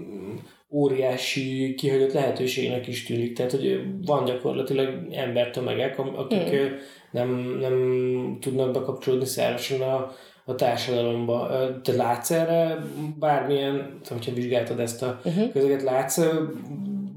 óriási 0.73 1.75
kihagyott 1.75 2.12
lehetőségnek 2.12 2.87
is 2.87 3.04
tűnik. 3.04 3.32
Tehát, 3.32 3.50
hogy 3.50 3.82
van 4.06 4.25
gyakorlatilag 4.25 4.88
embertömegek, 5.11 5.99
akik 5.99 6.52
mm. 6.52 6.64
nem, 7.11 7.56
nem 7.61 8.37
tudnak 8.40 8.73
bekapcsolódni 8.73 9.25
szervesen 9.25 9.80
a, 9.80 10.12
a 10.44 10.54
társadalomba. 10.54 11.50
Te 11.82 11.92
látsz 11.92 12.30
erre 12.30 12.85
bármilyen, 13.18 14.00
hogyha 14.09 14.32
vizsgáltad 14.32 14.80
ezt 14.80 15.02
a 15.02 15.20
uh-huh. 15.25 15.52
közeget, 15.52 15.82
látsz 15.82 16.20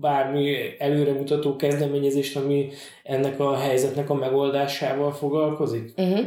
bármi 0.02 0.56
előremutató 0.78 1.56
kezdeményezést, 1.56 2.36
ami 2.38 2.70
ennek 3.04 3.40
a 3.40 3.56
helyzetnek 3.56 4.10
a 4.10 4.14
megoldásával 4.14 5.12
foglalkozik? 5.12 5.94
Uh-huh. 5.98 6.26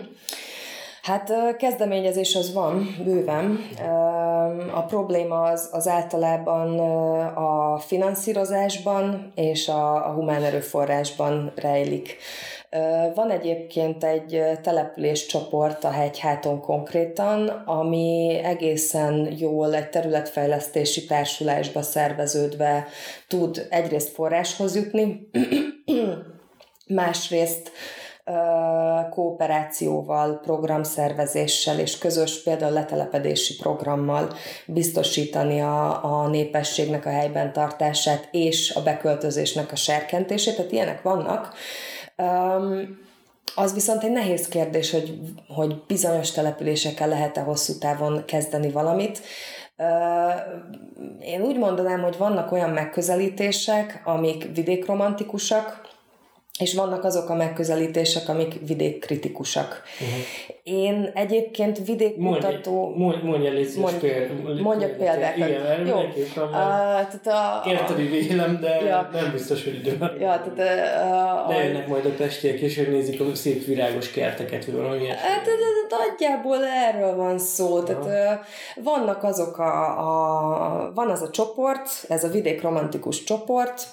Hát 1.07 1.33
kezdeményezés 1.59 2.35
az 2.35 2.53
van, 2.53 2.97
bőven. 3.05 3.61
A 4.75 4.85
probléma 4.85 5.41
az, 5.41 5.69
az 5.73 5.89
általában 5.89 6.79
a 7.35 7.79
finanszírozásban 7.79 9.33
és 9.35 9.69
a, 9.69 10.09
a 10.09 10.13
humán 10.13 10.43
erőforrásban 10.43 11.53
rejlik. 11.55 12.17
Van 13.15 13.31
egyébként 13.31 14.05
egy 14.05 14.43
településcsoport 14.63 15.85
a 15.85 15.91
hegyháton 15.91 16.61
konkrétan, 16.61 17.49
ami 17.49 18.41
egészen 18.45 19.35
jól 19.39 19.75
egy 19.75 19.91
területfejlesztési 19.91 21.05
társulásba 21.05 21.83
szerveződve 21.83 22.87
tud 23.29 23.67
egyrészt 23.71 24.09
forráshoz 24.09 24.77
jutni, 24.77 25.31
másrészt 26.87 27.71
kooperációval, 29.11 30.41
programszervezéssel 30.41 31.79
és 31.79 31.99
közös 31.99 32.43
például 32.43 32.73
letelepedési 32.73 33.57
programmal 33.57 34.33
biztosítani 34.67 35.61
a, 35.61 36.05
a 36.05 36.29
népességnek 36.29 37.07
a 37.07 37.11
helyben 37.11 37.53
tartását 37.53 38.29
és 38.31 38.71
a 38.71 38.83
beköltözésnek 38.83 39.73
a 39.73 39.77
serkentését, 39.77 40.57
tehát 40.57 40.73
ilyenek 40.73 41.03
vannak. 41.03 41.55
Um, 42.17 43.05
az 43.55 43.75
viszont 43.75 44.03
egy 44.03 44.11
nehéz 44.11 44.49
kérdés, 44.49 44.91
hogy, 44.91 45.19
hogy 45.49 45.83
bizonyos 45.87 46.31
településekkel 46.31 47.09
lehet-e 47.09 47.41
hosszú 47.41 47.79
távon 47.79 48.25
kezdeni 48.25 48.71
valamit. 48.71 49.21
Én 51.21 51.41
úgy 51.43 51.59
mondanám, 51.59 52.03
hogy 52.03 52.17
vannak 52.17 52.53
olyan 52.53 52.71
megközelítések, 52.71 54.03
amik 54.05 54.55
vidékromantikusak, 54.55 55.96
és 56.59 56.75
vannak 56.75 57.05
azok 57.05 57.29
a 57.29 57.35
megközelítések, 57.35 58.29
amik 58.29 58.67
vidékkritikusak. 58.67 59.83
Uh-huh. 60.01 60.25
Én 60.63 61.11
egyébként 61.15 61.85
vidékmutató... 61.87 62.95
Mondj, 62.97 63.27
mondj, 63.27 63.49
mondj, 63.79 63.79
mondj, 63.79 64.61
mondjak 64.61 64.97
példákat. 64.97 65.37
Igen, 65.37 65.87
Jó. 65.87 66.01
Tehát 66.35 67.27
a, 67.27 67.69
Érteni 67.69 68.09
vélem, 68.09 68.61
de 68.61 68.81
ja. 68.81 69.09
nem 69.13 69.31
biztos, 69.33 69.65
hogy 69.65 69.75
idő. 69.75 69.99
Ja, 70.01 70.53
tehát, 70.55 71.49
uh, 71.49 71.55
de 71.55 71.65
jönnek 71.65 71.89
majd 71.89 72.05
a 72.05 72.15
pestiek, 72.17 72.61
és 72.61 72.77
nézik 72.77 73.21
a 73.21 73.35
szép 73.35 73.65
virágos 73.65 74.11
kerteket, 74.11 74.65
vagy 74.65 74.75
valami 74.75 75.07
Hát 75.07 75.47
nagyjából 75.89 76.65
erről 76.65 77.17
van 77.17 77.39
szó. 77.39 77.83
Tehát 77.83 78.41
vannak 78.83 79.23
azok 79.23 79.59
a, 79.59 79.99
a... 79.99 80.93
Van 80.95 81.11
az 81.11 81.23
a 81.23 81.31
csoport, 81.31 81.89
ez 82.09 82.25
a 82.25 82.29
vidékromantikus 82.29 83.25
csoport, 83.25 83.87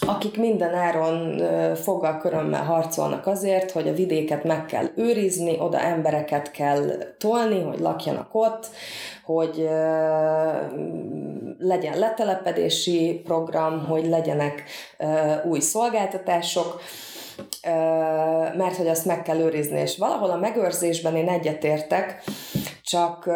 akik 0.00 0.38
minden 0.38 0.74
áron 0.74 1.42
foggal 1.74 2.18
körömmel 2.18 2.64
harcolnak 2.64 3.26
azért, 3.26 3.70
hogy 3.70 3.88
a 3.88 3.94
vidéket 3.94 4.44
meg 4.44 4.66
kell 4.66 4.86
őrizni, 4.96 5.56
oda 5.60 5.80
embereket 5.80 6.50
kell 6.50 6.82
tolni, 7.18 7.62
hogy 7.62 7.80
lakjanak 7.80 8.28
ott, 8.32 8.66
hogy 9.24 9.68
legyen 11.58 11.98
letelepedési 11.98 13.20
program, 13.24 13.86
hogy 13.86 14.06
legyenek 14.06 14.62
új 15.44 15.60
szolgáltatások, 15.60 16.80
mert 18.56 18.76
hogy 18.76 18.88
azt 18.88 19.04
meg 19.04 19.22
kell 19.22 19.38
őrizni, 19.38 19.80
és 19.80 19.98
valahol 19.98 20.30
a 20.30 20.36
megőrzésben 20.36 21.16
én 21.16 21.28
egyetértek, 21.28 22.22
csak, 22.86 23.30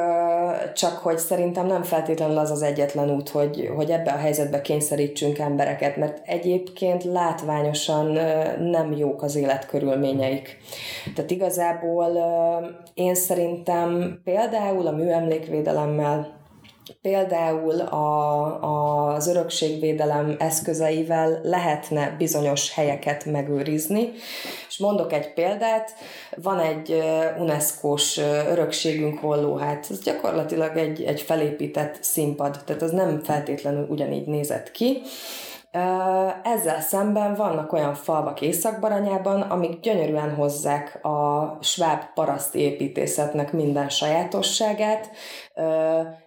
csak 0.75 0.99
hogy 0.99 1.19
szerintem 1.19 1.67
nem 1.67 1.83
feltétlenül 1.83 2.39
az 2.39 2.51
az 2.51 2.63
egyetlen 2.63 3.11
út, 3.11 3.29
hogy, 3.29 3.71
hogy 3.77 3.91
ebbe 3.91 4.13
a 4.13 4.17
helyzetbe 4.17 4.61
kényszerítsünk 4.61 5.39
embereket, 5.39 5.97
mert 5.97 6.21
egyébként 6.25 7.05
látványosan 7.05 8.07
nem 8.59 8.93
jók 8.93 9.23
az 9.23 9.37
életkörülményeik. 9.37 10.57
Tehát 11.15 11.31
igazából 11.31 12.09
én 12.95 13.15
szerintem 13.15 14.21
például 14.25 14.87
a 14.87 14.93
műemlékvédelemmel 14.93 16.39
Például 17.03 17.81
a, 17.81 19.15
az 19.15 19.27
örökségvédelem 19.27 20.37
eszközeivel 20.39 21.41
lehetne 21.43 22.15
bizonyos 22.19 22.75
helyeket 22.75 23.25
megőrizni. 23.25 24.11
Mondok 24.81 25.13
egy 25.13 25.33
példát, 25.33 25.95
van 26.37 26.59
egy 26.59 27.03
UNESCO-s 27.39 28.19
örökségünk 28.49 29.19
holló, 29.19 29.57
hát 29.57 29.87
ez 29.91 30.01
gyakorlatilag 30.01 30.77
egy, 30.77 31.03
egy 31.03 31.21
felépített 31.21 32.03
színpad, 32.03 32.59
tehát 32.65 32.83
az 32.83 32.91
nem 32.91 33.21
feltétlenül 33.23 33.87
ugyanígy 33.89 34.27
nézett 34.27 34.71
ki, 34.71 35.03
ezzel 36.43 36.81
szemben 36.81 37.35
vannak 37.35 37.73
olyan 37.73 37.95
falvak 37.95 38.41
Észak-Baranyában, 38.41 39.41
amik 39.41 39.81
gyönyörűen 39.81 40.35
hozzák 40.35 41.05
a 41.05 41.59
sváb 41.61 42.03
paraszt 42.15 42.55
építészetnek 42.55 43.53
minden 43.53 43.89
sajátosságát, 43.89 45.11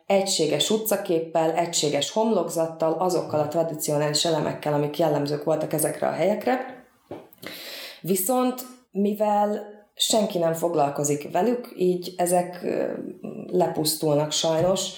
egységes 0.05 0.69
utcaképpel, 0.69 1.51
egységes 1.51 2.11
homlokzattal, 2.11 2.93
azokkal 2.93 3.39
a 3.39 3.47
tradicionális 3.47 4.25
elemekkel, 4.25 4.73
amik 4.73 4.97
jellemzők 4.97 5.43
voltak 5.43 5.73
ezekre 5.73 6.07
a 6.07 6.11
helyekre. 6.11 6.82
Viszont 8.03 8.65
mivel 8.91 9.72
senki 9.95 10.37
nem 10.37 10.53
foglalkozik 10.53 11.31
velük, 11.31 11.73
így 11.75 12.13
ezek 12.17 12.65
lepusztulnak 13.51 14.31
sajnos. 14.31 14.89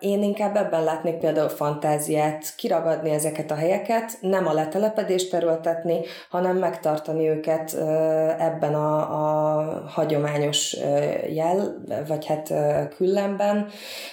Én 0.00 0.22
inkább 0.22 0.56
ebben 0.56 0.84
látnék 0.84 1.14
például 1.14 1.48
fantáziát, 1.48 2.54
kiragadni 2.56 3.10
ezeket 3.10 3.50
a 3.50 3.54
helyeket, 3.54 4.18
nem 4.20 4.46
a 4.46 4.52
letelepedést 4.52 5.34
erőltetni, 5.34 6.00
hanem 6.30 6.56
megtartani 6.56 7.28
őket 7.28 7.74
ebben 8.38 8.74
a, 8.74 8.98
a 8.98 9.82
hagyományos 9.86 10.76
jel, 11.32 11.84
vagy 12.08 12.26
hát 12.26 12.52
küllemben, 12.96 13.68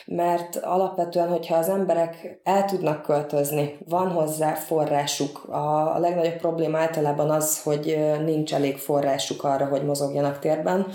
mert 0.06 0.56
alapvetően, 0.56 1.28
hogyha 1.28 1.56
az 1.56 1.70
emberek 1.70 2.40
el 2.44 2.66
tudnak 2.66 3.02
költözni, 3.02 3.78
van 3.88 4.12
hozzá 4.12 4.54
forrásuk, 4.54 5.44
a, 5.44 6.00
legnagyobb 6.00 6.38
probléma 6.38 6.78
általában 6.78 7.30
az, 7.30 7.64
hogy 7.64 7.98
nincs 8.26 8.54
elég 8.54 8.78
forrásuk 8.78 9.39
arra, 9.44 9.66
hogy 9.66 9.86
mozogjanak 9.86 10.40
térben, 10.40 10.88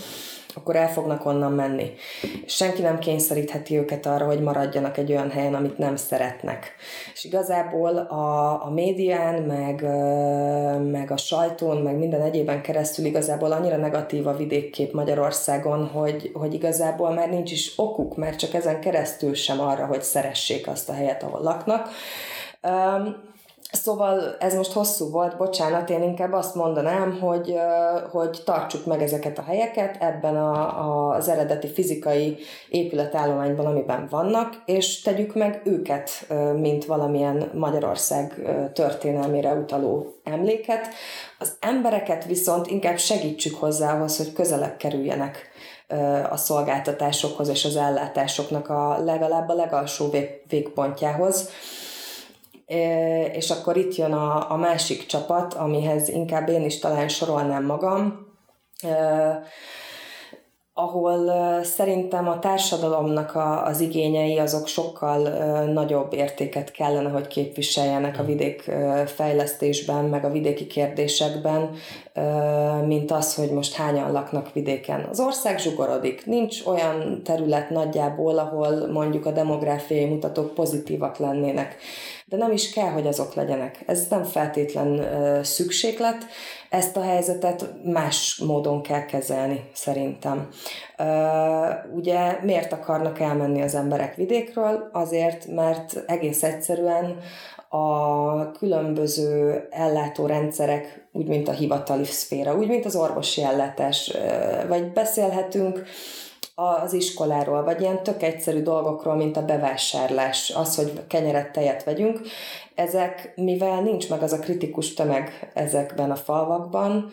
akkor 0.56 0.76
el 0.76 0.88
fognak 0.88 1.26
onnan 1.26 1.52
menni. 1.52 1.92
Senki 2.46 2.82
nem 2.82 2.98
kényszerítheti 2.98 3.76
őket 3.76 4.06
arra, 4.06 4.26
hogy 4.26 4.40
maradjanak 4.40 4.96
egy 4.96 5.10
olyan 5.10 5.30
helyen, 5.30 5.54
amit 5.54 5.78
nem 5.78 5.96
szeretnek. 5.96 6.74
És 7.14 7.24
igazából 7.24 7.96
a, 7.96 8.50
a 8.64 8.70
médián, 8.70 9.42
meg, 9.42 9.82
meg 10.90 11.10
a 11.10 11.16
sajtón, 11.16 11.76
meg 11.76 11.98
minden 11.98 12.22
egyében 12.22 12.62
keresztül 12.62 13.04
igazából 13.04 13.52
annyira 13.52 13.76
negatív 13.76 14.26
a 14.26 14.36
vidékkép 14.36 14.92
Magyarországon, 14.92 15.86
hogy, 15.86 16.30
hogy 16.34 16.54
igazából 16.54 17.10
már 17.10 17.28
nincs 17.30 17.50
is 17.50 17.72
okuk, 17.76 18.16
mert 18.16 18.38
csak 18.38 18.54
ezen 18.54 18.80
keresztül 18.80 19.34
sem 19.34 19.60
arra, 19.60 19.86
hogy 19.86 20.02
szeressék 20.02 20.66
azt 20.66 20.88
a 20.88 20.92
helyet, 20.92 21.22
ahol 21.22 21.40
laknak. 21.42 21.88
Szóval 23.74 24.36
ez 24.38 24.54
most 24.54 24.72
hosszú 24.72 25.10
volt, 25.10 25.36
bocsánat, 25.36 25.90
én 25.90 26.02
inkább 26.02 26.32
azt 26.32 26.54
mondanám, 26.54 27.18
hogy, 27.20 27.54
hogy 28.10 28.42
tartsuk 28.44 28.86
meg 28.86 29.02
ezeket 29.02 29.38
a 29.38 29.42
helyeket 29.42 29.96
ebben 30.00 30.36
a, 30.36 30.80
a, 30.80 31.14
az 31.14 31.28
eredeti 31.28 31.68
fizikai 31.68 32.36
épületállományban, 32.68 33.66
amiben 33.66 34.06
vannak, 34.10 34.62
és 34.64 35.00
tegyük 35.00 35.34
meg 35.34 35.60
őket, 35.64 36.10
mint 36.56 36.84
valamilyen 36.84 37.50
Magyarország 37.54 38.42
történelmére 38.72 39.52
utaló 39.52 40.14
emléket. 40.24 40.88
Az 41.38 41.56
embereket 41.60 42.24
viszont 42.24 42.66
inkább 42.66 42.98
segítsük 42.98 43.54
hozzá 43.54 43.94
ahhoz, 43.94 44.16
hogy 44.16 44.32
közelebb 44.32 44.76
kerüljenek 44.76 45.48
a 46.30 46.36
szolgáltatásokhoz 46.36 47.48
és 47.48 47.64
az 47.64 47.76
ellátásoknak 47.76 48.68
a 48.68 48.98
legalább 49.04 49.48
a 49.48 49.54
legalsó 49.54 50.10
végpontjához 50.48 51.50
és 53.32 53.50
akkor 53.50 53.76
itt 53.76 53.94
jön 53.94 54.12
a, 54.12 54.50
a 54.50 54.56
másik 54.56 55.06
csapat, 55.06 55.54
amihez 55.54 56.08
inkább 56.08 56.48
én 56.48 56.64
is 56.64 56.78
talán 56.78 57.08
sorolnám 57.08 57.64
magam, 57.64 58.26
ahol 60.76 61.30
szerintem 61.62 62.28
a 62.28 62.38
társadalomnak 62.38 63.34
a, 63.34 63.66
az 63.66 63.80
igényei 63.80 64.38
azok 64.38 64.66
sokkal 64.66 65.18
nagyobb 65.64 66.12
értéket 66.12 66.70
kellene, 66.70 67.08
hogy 67.08 67.26
képviseljenek 67.26 68.18
a 68.18 68.22
mm. 68.22 68.26
vidék 68.26 68.70
fejlesztésben, 69.06 70.04
meg 70.04 70.24
a 70.24 70.30
vidéki 70.30 70.66
kérdésekben, 70.66 71.70
mint 72.86 73.10
az, 73.10 73.34
hogy 73.34 73.50
most 73.50 73.74
hányan 73.74 74.12
laknak 74.12 74.52
vidéken. 74.52 75.06
Az 75.10 75.20
ország 75.20 75.58
zsugorodik. 75.58 76.26
Nincs 76.26 76.66
olyan 76.66 77.22
terület 77.24 77.70
nagyjából, 77.70 78.38
ahol 78.38 78.86
mondjuk 78.92 79.26
a 79.26 79.32
demográfiai 79.32 80.04
mutatók 80.04 80.54
pozitívak 80.54 81.16
lennének. 81.18 81.76
De 82.34 82.40
nem 82.40 82.52
is 82.52 82.70
kell, 82.70 82.90
hogy 82.90 83.06
azok 83.06 83.34
legyenek. 83.34 83.82
Ez 83.86 84.06
nem 84.10 84.22
feltétlen 84.22 85.06
szükséglet, 85.44 86.26
ezt 86.70 86.96
a 86.96 87.02
helyzetet 87.02 87.70
más 87.84 88.42
módon 88.46 88.82
kell 88.82 89.04
kezelni, 89.04 89.70
szerintem. 89.72 90.48
Ugye 91.94 92.38
miért 92.42 92.72
akarnak 92.72 93.20
elmenni 93.20 93.62
az 93.62 93.74
emberek 93.74 94.14
vidékről? 94.14 94.88
Azért, 94.92 95.46
mert 95.46 96.02
egész 96.06 96.42
egyszerűen 96.42 97.16
a 97.68 98.50
különböző 98.50 99.66
ellátórendszerek, 99.70 101.08
úgy 101.12 101.26
mint 101.26 101.48
a 101.48 101.52
hivatali 101.52 102.04
szféra, 102.04 102.56
úgy 102.56 102.68
mint 102.68 102.84
az 102.84 102.96
orvosi 102.96 103.42
ellátás, 103.42 104.16
vagy 104.68 104.92
beszélhetünk 104.92 105.82
az 106.54 106.92
iskoláról, 106.92 107.62
vagy 107.64 107.80
ilyen 107.80 108.02
tök 108.02 108.22
egyszerű 108.22 108.62
dolgokról, 108.62 109.14
mint 109.14 109.36
a 109.36 109.44
bevásárlás, 109.44 110.50
az, 110.50 110.76
hogy 110.76 111.06
kenyeret, 111.06 111.52
tejet 111.52 111.84
vegyünk, 111.84 112.20
ezek, 112.74 113.32
mivel 113.36 113.82
nincs 113.82 114.10
meg 114.10 114.22
az 114.22 114.32
a 114.32 114.38
kritikus 114.38 114.94
tömeg 114.94 115.50
ezekben 115.54 116.10
a 116.10 116.16
falvakban, 116.16 117.10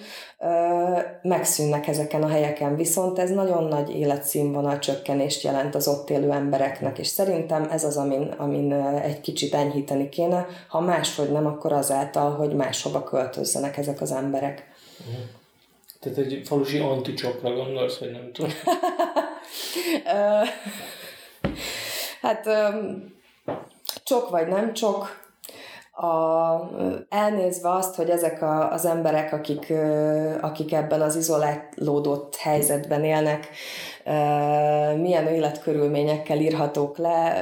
megszűnnek 1.21 1.87
ezeken 1.87 2.23
a 2.23 2.27
helyeken, 2.27 2.75
viszont 2.75 3.19
ez 3.19 3.29
nagyon 3.29 3.63
nagy 3.63 3.95
életszínvonal 3.95 4.79
csökkenést 4.79 5.43
jelent 5.43 5.75
az 5.75 5.87
ott 5.87 6.09
élő 6.09 6.31
embereknek, 6.31 6.99
és 6.99 7.07
szerintem 7.07 7.67
ez 7.71 7.83
az, 7.83 7.97
amin, 7.97 8.33
amin 8.37 8.73
egy 9.03 9.21
kicsit 9.21 9.53
enyhíteni 9.53 10.09
kéne, 10.09 10.47
ha 10.67 10.79
máshogy 10.79 11.31
nem, 11.31 11.45
akkor 11.45 11.71
azáltal, 11.71 12.31
hogy 12.31 12.53
máshova 12.53 13.03
költözzenek 13.03 13.77
ezek 13.77 14.01
az 14.01 14.11
emberek. 14.11 14.69
Tehát 15.99 16.17
egy 16.17 16.41
falusi 16.45 16.77
anticsokra 16.77 17.53
gondolsz, 17.53 17.97
vagy 17.97 18.11
nem 18.11 18.31
tudom. 18.31 18.51
hát 22.21 22.49
csok 24.03 24.29
vagy 24.29 24.47
nem 24.47 24.73
csok, 24.73 25.19
a, 26.01 26.69
elnézve 27.09 27.69
azt, 27.69 27.95
hogy 27.95 28.09
ezek 28.09 28.41
a, 28.41 28.71
az 28.71 28.85
emberek, 28.85 29.33
akik, 29.33 29.73
akik 30.41 30.73
ebben 30.73 31.01
az 31.01 31.15
izolálódott 31.15 32.35
helyzetben 32.35 33.03
élnek, 33.03 33.47
milyen 35.01 35.27
életkörülményekkel 35.27 36.39
írhatók 36.39 36.97
le, 36.97 37.41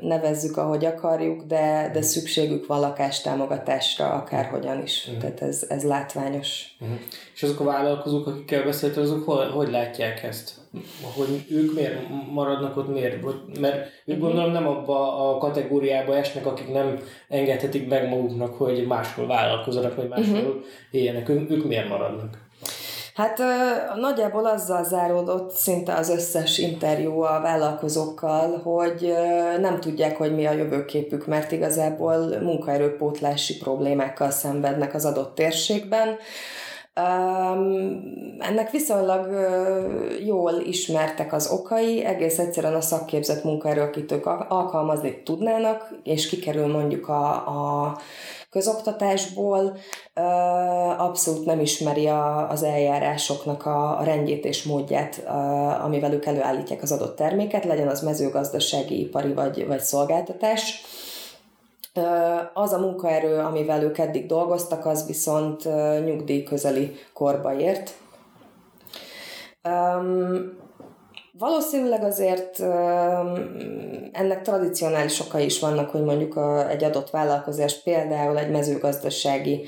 nevezzük, 0.00 0.56
ahogy 0.56 0.84
akarjuk, 0.84 1.42
de, 1.42 1.90
de 1.92 2.02
szükségük 2.02 2.66
van 2.66 2.80
lakástámogatásra, 2.80 4.10
akárhogyan 4.10 4.82
is. 4.82 5.04
Uh-huh. 5.06 5.20
Tehát 5.20 5.42
ez, 5.42 5.66
ez 5.68 5.84
látványos. 5.84 6.76
Uh-huh. 6.80 6.96
És 7.34 7.42
azok 7.42 7.60
a 7.60 7.64
vállalkozók, 7.64 8.26
akikkel 8.26 8.64
beszéltél, 8.64 9.02
azok 9.02 9.24
hogy, 9.24 9.50
hogy 9.50 9.70
látják 9.70 10.22
ezt? 10.22 10.54
Hogy 11.16 11.46
ők 11.50 11.74
miért 11.74 11.96
maradnak 12.32 12.76
ott, 12.76 12.92
miért? 12.92 13.22
Mert 13.60 13.76
ők 14.04 14.16
uh-huh. 14.16 14.18
gondolom 14.18 14.52
nem 14.52 14.66
abba 14.66 15.30
a 15.30 15.38
kategóriába 15.38 16.16
esnek, 16.16 16.46
akik 16.46 16.72
nem 16.72 16.98
engedhetik 17.28 17.88
meg 17.88 18.08
maguknak, 18.08 18.54
hogy 18.54 18.86
máshol 18.86 19.26
vállalkozzanak, 19.26 19.96
vagy 19.96 20.08
máshol 20.08 20.38
uh-huh. 20.38 20.64
éljenek. 20.90 21.28
Ők, 21.28 21.50
ők 21.50 21.66
miért 21.66 21.88
maradnak? 21.88 22.44
Hát 23.16 23.42
nagyjából 23.94 24.46
azzal 24.46 24.84
záródott 24.84 25.50
szinte 25.50 25.94
az 25.94 26.08
összes 26.08 26.58
interjú 26.58 27.20
a 27.20 27.40
vállalkozókkal, 27.40 28.58
hogy 28.58 29.14
nem 29.60 29.80
tudják, 29.80 30.16
hogy 30.16 30.34
mi 30.34 30.46
a 30.46 30.52
jövőképük, 30.52 31.26
mert 31.26 31.52
igazából 31.52 32.16
munkaerőpótlási 32.42 33.56
problémákkal 33.56 34.30
szenvednek 34.30 34.94
az 34.94 35.04
adott 35.04 35.34
térségben. 35.34 36.16
Ennek 38.38 38.70
viszonylag 38.70 39.28
jól 40.24 40.52
ismertek 40.52 41.32
az 41.32 41.50
okai, 41.50 42.04
egész 42.04 42.38
egyszerűen 42.38 42.74
a 42.74 42.80
szakképzett 42.80 43.44
munkaerő, 43.44 43.80
akit 43.80 44.12
ők 44.12 44.26
alkalmazni 44.48 45.22
tudnának, 45.22 45.88
és 46.02 46.28
kikerül 46.28 46.66
mondjuk 46.66 47.08
a, 47.08 47.32
a 47.32 47.98
közoktatásból, 48.56 49.76
abszolút 50.98 51.44
nem 51.44 51.60
ismeri 51.60 52.06
a, 52.06 52.50
az 52.50 52.62
eljárásoknak 52.62 53.66
a, 53.66 54.00
rendjét 54.04 54.44
és 54.44 54.62
módját, 54.62 55.22
amivel 55.84 56.12
ők 56.12 56.26
előállítják 56.26 56.82
az 56.82 56.92
adott 56.92 57.16
terméket, 57.16 57.64
legyen 57.64 57.88
az 57.88 58.02
mezőgazdasági, 58.02 59.00
ipari 59.00 59.32
vagy, 59.32 59.66
vagy 59.66 59.80
szolgáltatás. 59.80 60.84
Az 62.54 62.72
a 62.72 62.78
munkaerő, 62.78 63.38
amivel 63.38 63.82
ők 63.82 63.98
eddig 63.98 64.26
dolgoztak, 64.26 64.86
az 64.86 65.06
viszont 65.06 65.64
nyugdíj 66.04 66.42
közeli 66.42 66.96
korba 67.12 67.58
ért. 67.58 67.94
Valószínűleg 71.38 72.04
azért 72.04 72.60
ennek 74.12 74.42
tradicionális 74.42 75.20
okai 75.20 75.44
is 75.44 75.58
vannak, 75.58 75.90
hogy 75.90 76.04
mondjuk 76.04 76.40
egy 76.70 76.84
adott 76.84 77.10
vállalkozás, 77.10 77.82
például 77.82 78.38
egy 78.38 78.50
mezőgazdasági 78.50 79.64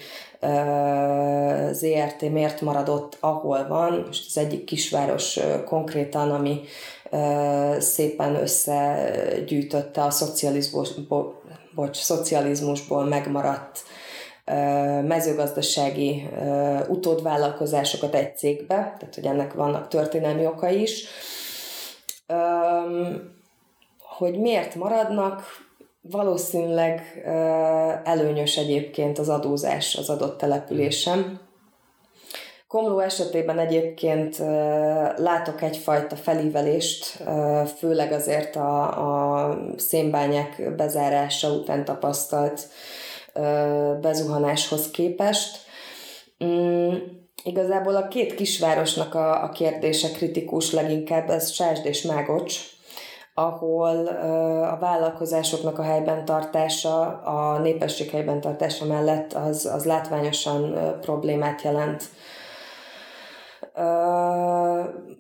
ZRT 1.71 2.31
miért 2.33 2.61
maradott, 2.61 3.17
ahol 3.21 3.67
van. 3.69 4.05
Most 4.07 4.25
az 4.29 4.39
egyik 4.39 4.65
kisváros 4.65 5.39
konkrétan, 5.65 6.31
ami 6.31 6.61
szépen 7.79 8.35
összegyűjtötte 8.35 10.03
a 10.03 10.11
szocializmusból, 10.11 11.43
bocs, 11.75 11.97
szocializmusból 11.97 13.05
megmaradt 13.05 13.83
mezőgazdasági 15.07 16.29
utódvállalkozásokat 16.89 18.15
egy 18.15 18.37
cégbe, 18.37 18.75
tehát 18.75 19.15
hogy 19.15 19.27
ennek 19.27 19.53
vannak 19.53 19.89
történelmi 19.89 20.47
okai 20.47 20.83
is 20.83 21.05
hogy 23.99 24.39
miért 24.39 24.75
maradnak, 24.75 25.43
valószínűleg 26.01 27.23
előnyös 28.05 28.57
egyébként 28.57 29.19
az 29.19 29.29
adózás 29.29 29.97
az 29.97 30.11
adott 30.11 30.39
településen. 30.39 31.41
Komló 32.69 32.99
esetében 32.99 33.59
egyébként 33.59 34.39
látok 35.17 35.63
egyfajta 35.63 36.17
felívelést, 36.17 37.23
főleg 37.77 38.13
azért 38.13 38.57
a, 38.57 38.83
a 39.47 39.59
szénbányák 39.77 40.75
bezárása 40.77 41.49
után 41.49 41.85
tapasztalt 41.85 42.69
bezuhanáshoz 44.01 44.91
képest. 44.91 45.59
Mm, 46.45 46.95
Igazából 47.45 47.97
a 47.97 48.09
két 48.09 48.35
kisvárosnak 48.35 49.15
a, 49.15 49.43
a 49.43 49.49
kérdése 49.49 50.11
kritikus 50.11 50.73
leginkább, 50.73 51.31
ez 51.31 51.51
Sásd 51.51 51.87
és 51.87 52.03
Mágocs, 52.03 52.61
ahol 53.35 54.07
a 54.67 54.79
vállalkozásoknak 54.81 55.79
a 55.79 55.83
helyben 55.83 56.25
tartása, 56.25 57.01
a 57.23 57.59
népesség 57.59 58.11
helyben 58.11 58.41
tartása 58.41 58.85
mellett 58.85 59.33
az, 59.33 59.67
az 59.67 59.85
látványosan 59.85 60.79
problémát 61.01 61.63
jelent. 61.63 62.05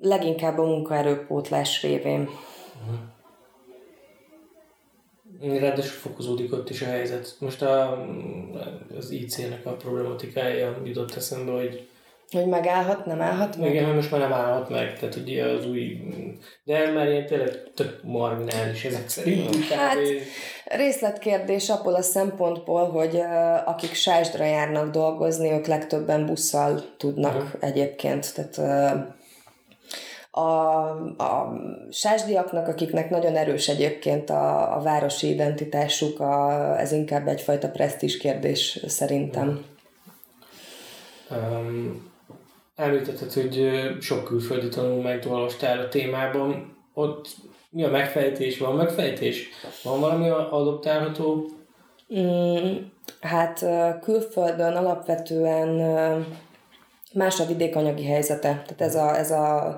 Leginkább 0.00 0.58
a 0.58 0.64
munkaerőpótlás 0.64 1.82
révén. 1.82 2.20
Uh-huh. 2.20 2.96
Ráadásul 5.60 5.98
fokozódik 5.98 6.52
ott 6.52 6.70
is 6.70 6.82
a 6.82 6.86
helyzet. 6.86 7.36
Most 7.38 7.62
a, 7.62 8.04
az 8.96 9.10
IC-nek 9.10 9.66
a 9.66 9.72
problematikája 9.72 10.80
jutott 10.84 11.14
eszembe, 11.14 11.52
hogy 11.52 11.88
hogy 12.30 12.46
megállhat, 12.46 13.06
nem 13.06 13.20
állhat 13.20 13.56
meg? 13.56 13.70
Igen, 13.70 13.94
most 13.94 14.10
már 14.10 14.20
nem 14.20 14.32
állhat 14.32 14.68
meg, 14.68 14.98
tehát 14.98 15.14
ugye 15.16 15.44
az 15.44 15.66
új... 15.66 16.00
De 16.64 16.90
már 16.90 17.08
ilyen 17.08 17.26
tényleg 17.26 17.50
tök 17.74 18.00
marginális 18.02 18.84
ezek 18.84 19.08
szerint. 19.08 19.68
Hát 19.68 19.96
részletkérdés 20.64 21.68
abból 21.68 21.94
a 21.94 22.02
szempontból, 22.02 22.90
hogy 22.90 23.22
akik 23.64 23.94
Sásdra 23.94 24.44
járnak 24.44 24.90
dolgozni, 24.90 25.50
ők 25.50 25.66
legtöbben 25.66 26.26
busszal 26.26 26.82
tudnak 26.96 27.34
uh-huh. 27.34 27.50
egyébként. 27.60 28.34
Tehát 28.34 28.98
a, 30.30 30.80
a 31.24 31.58
sásdiaknak, 31.90 32.68
akiknek 32.68 33.10
nagyon 33.10 33.36
erős 33.36 33.68
egyébként 33.68 34.30
a, 34.30 34.76
a 34.76 34.80
városi 34.80 35.28
identitásuk, 35.28 36.20
a, 36.20 36.78
ez 36.78 36.92
inkább 36.92 37.28
egyfajta 37.28 37.70
presztis 37.70 38.16
kérdés 38.16 38.84
szerintem. 38.86 39.64
Um, 41.30 42.16
Említetted, 42.78 43.32
hogy 43.32 43.70
sok 44.00 44.24
külföldi 44.24 44.68
tanulmányt 44.68 45.24
olvastál 45.24 45.78
a 45.78 45.88
témában. 45.88 46.76
Ott 46.94 47.28
mi 47.70 47.84
a 47.84 47.90
megfejtés? 47.90 48.58
Van 48.58 48.74
megfejtés? 48.74 49.48
Van 49.82 50.00
valami 50.00 50.28
adoptálható? 50.28 51.48
Mm, 52.14 52.76
hát 53.20 53.64
külföldön 54.00 54.76
alapvetően 54.76 55.68
más 57.12 57.40
a 57.40 57.46
vidékanyagi 57.46 58.04
helyzete. 58.04 58.48
Tehát 58.66 58.80
ez, 58.80 58.94
a, 58.94 59.18
ez 59.18 59.30
a, 59.30 59.76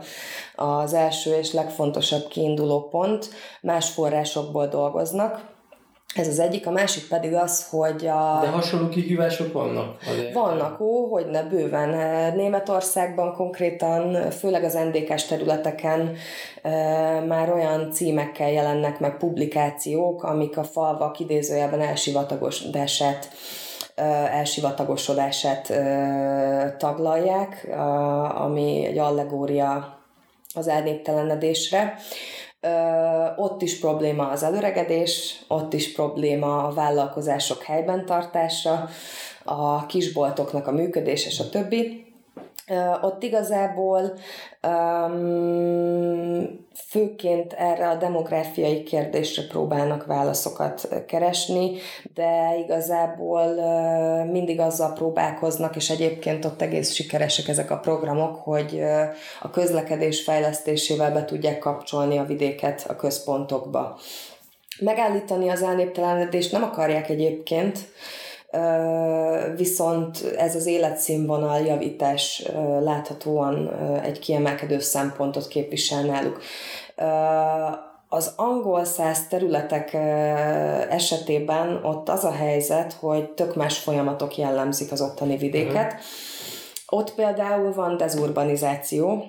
az 0.55 0.95
első 0.95 1.35
és 1.35 1.53
legfontosabb 1.53 2.29
kiinduló 2.29 2.89
pont. 2.89 3.31
Más 3.61 3.91
forrásokból 3.91 4.67
dolgoznak. 4.67 5.50
Ez 6.15 6.29
az 6.29 6.39
egyik, 6.39 6.67
a 6.67 6.71
másik 6.71 7.09
pedig 7.09 7.35
az, 7.35 7.67
hogy 7.71 8.07
a... 8.07 8.39
De 8.43 8.49
hasonló 8.49 8.89
kihívások 8.89 9.53
vannak? 9.53 9.97
Vannak, 10.33 10.81
ó, 10.81 11.07
hogy 11.07 11.27
ne 11.27 11.43
bőven. 11.43 11.89
Németországban 12.37 13.35
konkrétan, 13.35 14.31
főleg 14.31 14.65
az 14.65 14.75
ndk 14.75 15.27
területeken 15.29 16.17
már 17.27 17.53
olyan 17.53 17.91
címekkel 17.93 18.51
jelennek 18.51 18.99
meg 18.99 19.17
publikációk, 19.17 20.23
amik 20.23 20.57
a 20.57 20.65
falvak 20.65 21.19
idézőjelben 21.19 21.81
elsivatagosodását 21.81 23.29
elsivatagosodását 24.31 25.73
taglalják, 26.79 27.69
ami 28.35 28.87
egy 28.87 28.99
allegória 28.99 29.99
az 30.55 30.69
elnéptelenedésre. 30.69 31.95
Ott 33.37 33.63
is 33.63 33.79
probléma 33.79 34.29
az 34.29 34.43
előregedés, 34.43 35.45
ott 35.49 35.73
is 35.73 35.93
probléma 35.93 36.65
a 36.67 36.73
vállalkozások 36.73 37.63
helyben 37.63 38.07
tartása, 38.07 38.89
a 39.45 39.87
kisboltoknak 39.87 40.67
a 40.67 40.73
működése, 40.73 41.29
és 41.29 41.41
a 41.41 41.49
többi. 41.49 42.10
Ott 43.03 43.23
igazából 43.23 44.13
főként 46.89 47.53
erre 47.53 47.89
a 47.89 47.95
demográfiai 47.95 48.83
kérdésre 48.83 49.43
próbálnak 49.49 50.07
válaszokat 50.07 50.89
keresni, 51.07 51.71
de 52.15 52.57
igazából 52.65 53.55
mindig 54.25 54.61
azzal 54.61 54.93
próbálkoznak, 54.93 55.77
és 55.77 55.91
egyébként 55.91 56.45
ott 56.45 56.63
egész 56.63 56.93
sikeresek 56.93 57.49
ezek 57.49 57.71
a 57.71 57.79
programok, 57.79 58.37
hogy 58.37 58.83
a 59.41 59.51
közlekedés 59.51 60.23
fejlesztésével 60.23 61.13
be 61.13 61.25
tudják 61.25 61.59
kapcsolni 61.59 62.19
a 62.19 62.25
vidéket 62.25 62.85
a 62.89 62.97
központokba. 62.97 63.99
Megállítani 64.81 65.49
az 65.49 65.63
elnéptelenedést 65.63 66.53
nem 66.53 66.63
akarják 66.63 67.09
egyébként, 67.09 67.79
viszont 69.57 70.35
ez 70.37 70.55
az 70.55 70.67
életszínvonal 70.67 71.61
javítás 71.61 72.47
láthatóan 72.81 73.73
egy 74.03 74.19
kiemelkedő 74.19 74.79
szempontot 74.79 75.49
képvisel 75.49 76.03
náluk. 76.03 76.41
Az 78.09 78.33
angol 78.37 78.85
száz 78.85 79.27
területek 79.29 79.95
esetében 80.91 81.85
ott 81.85 82.09
az 82.09 82.25
a 82.25 82.33
helyzet, 82.33 82.93
hogy 82.93 83.31
tök 83.31 83.55
más 83.55 83.79
folyamatok 83.79 84.37
jellemzik 84.37 84.93
az 84.93 85.01
ottani 85.01 85.37
vidéket. 85.37 85.93
Uh-huh. 85.93 86.01
Ott 86.93 87.15
például 87.15 87.73
van 87.73 87.97
dezurbanizáció, 87.97 89.25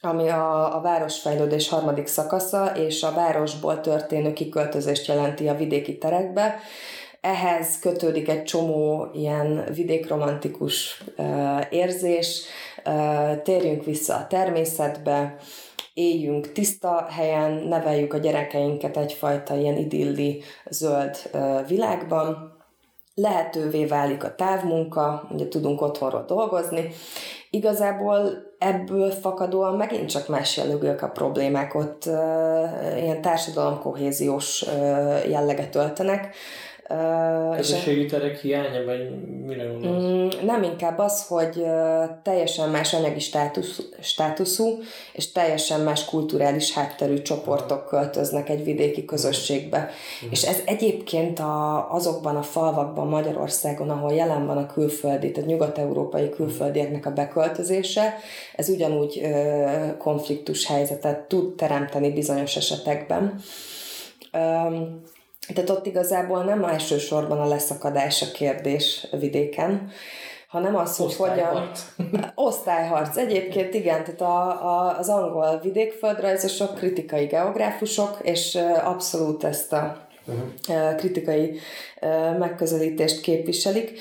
ami 0.00 0.28
a, 0.28 0.76
a 0.76 0.80
városfejlődés 0.80 1.68
harmadik 1.68 2.06
szakasza, 2.06 2.66
és 2.66 3.02
a 3.02 3.12
városból 3.12 3.80
történő 3.80 4.32
kiköltözést 4.32 5.06
jelenti 5.06 5.48
a 5.48 5.54
vidéki 5.54 5.98
terekbe 5.98 6.60
ehhez 7.20 7.78
kötődik 7.78 8.28
egy 8.28 8.44
csomó 8.44 9.06
ilyen 9.12 9.64
vidékromantikus 9.74 11.04
érzés, 11.70 12.42
térjünk 13.42 13.84
vissza 13.84 14.14
a 14.14 14.26
természetbe, 14.26 15.36
éljünk 15.94 16.52
tiszta 16.52 17.06
helyen, 17.10 17.52
neveljük 17.52 18.12
a 18.12 18.18
gyerekeinket 18.18 18.96
egyfajta 18.96 19.56
ilyen 19.56 19.76
idilli 19.76 20.42
zöld 20.70 21.30
világban, 21.68 22.56
lehetővé 23.14 23.84
válik 23.84 24.24
a 24.24 24.34
távmunka, 24.34 25.28
ugye 25.30 25.48
tudunk 25.48 25.80
otthonról 25.80 26.24
dolgozni. 26.26 26.88
Igazából 27.50 28.46
ebből 28.58 29.10
fakadóan 29.10 29.76
megint 29.76 30.08
csak 30.08 30.28
más 30.28 30.56
jellegűek 30.56 31.02
a 31.02 31.08
problémák, 31.08 31.74
ott 31.74 32.04
ilyen 32.96 33.22
társadalomkohéziós 33.22 34.62
uh, 34.62 35.30
jelleget 35.30 35.74
öltenek. 35.74 36.34
Közösségi 37.56 38.06
terek 38.06 38.40
hiánya, 38.40 38.84
vagy 38.84 39.10
mire 39.46 39.64
gondolsz? 39.64 40.02
Mm, 40.02 40.46
nem 40.46 40.62
inkább 40.62 40.98
az, 40.98 41.26
hogy 41.26 41.64
teljesen 42.22 42.70
más 42.70 42.94
anyagi 42.94 43.18
státusz, 43.20 43.82
státuszú 44.00 44.78
és 45.12 45.32
teljesen 45.32 45.80
más 45.80 46.04
kulturális 46.04 46.72
hátterű 46.72 47.22
csoportok 47.22 47.86
költöznek 47.86 48.48
egy 48.48 48.64
vidéki 48.64 49.04
közösségbe. 49.04 49.78
Uh-huh. 49.78 50.32
És 50.32 50.42
ez 50.42 50.62
egyébként 50.64 51.38
a, 51.38 51.90
azokban 51.92 52.36
a 52.36 52.42
falvakban 52.42 53.08
Magyarországon, 53.08 53.90
ahol 53.90 54.12
jelen 54.12 54.46
van 54.46 54.56
a 54.56 54.66
külföldi, 54.66 55.30
tehát 55.30 55.48
nyugat-európai 55.48 56.30
külföldieknek 56.30 57.06
a 57.06 57.10
beköltözése, 57.12 58.14
ez 58.56 58.68
ugyanúgy 58.68 59.20
ö, 59.22 59.96
konfliktus 59.98 60.66
helyzetet 60.66 61.18
tud 61.18 61.56
teremteni 61.56 62.12
bizonyos 62.12 62.56
esetekben. 62.56 63.40
Um, 64.32 65.02
tehát 65.54 65.70
ott 65.70 65.86
igazából 65.86 66.44
nem 66.44 66.64
elsősorban 66.64 67.40
a 67.40 67.48
leszakadás 67.48 68.22
a 68.22 68.30
kérdés 68.32 69.06
vidéken, 69.10 69.90
hanem 70.48 70.76
az, 70.76 70.96
hogy 70.96 71.14
hogyan... 71.16 71.70
Osztályharc. 72.34 73.16
Egyébként 73.26 73.74
igen, 73.74 74.04
tehát 74.04 74.20
a, 74.20 74.48
a, 74.48 74.98
az 74.98 75.08
angol 75.08 75.60
vidékföldrajzosok, 75.62 76.74
kritikai 76.74 77.26
geográfusok, 77.26 78.18
és 78.22 78.58
abszolút 78.84 79.44
ezt 79.44 79.72
a 79.72 80.06
uh-huh. 80.26 80.94
kritikai 80.96 81.58
megközelítést 82.38 83.20
képviselik. 83.20 84.00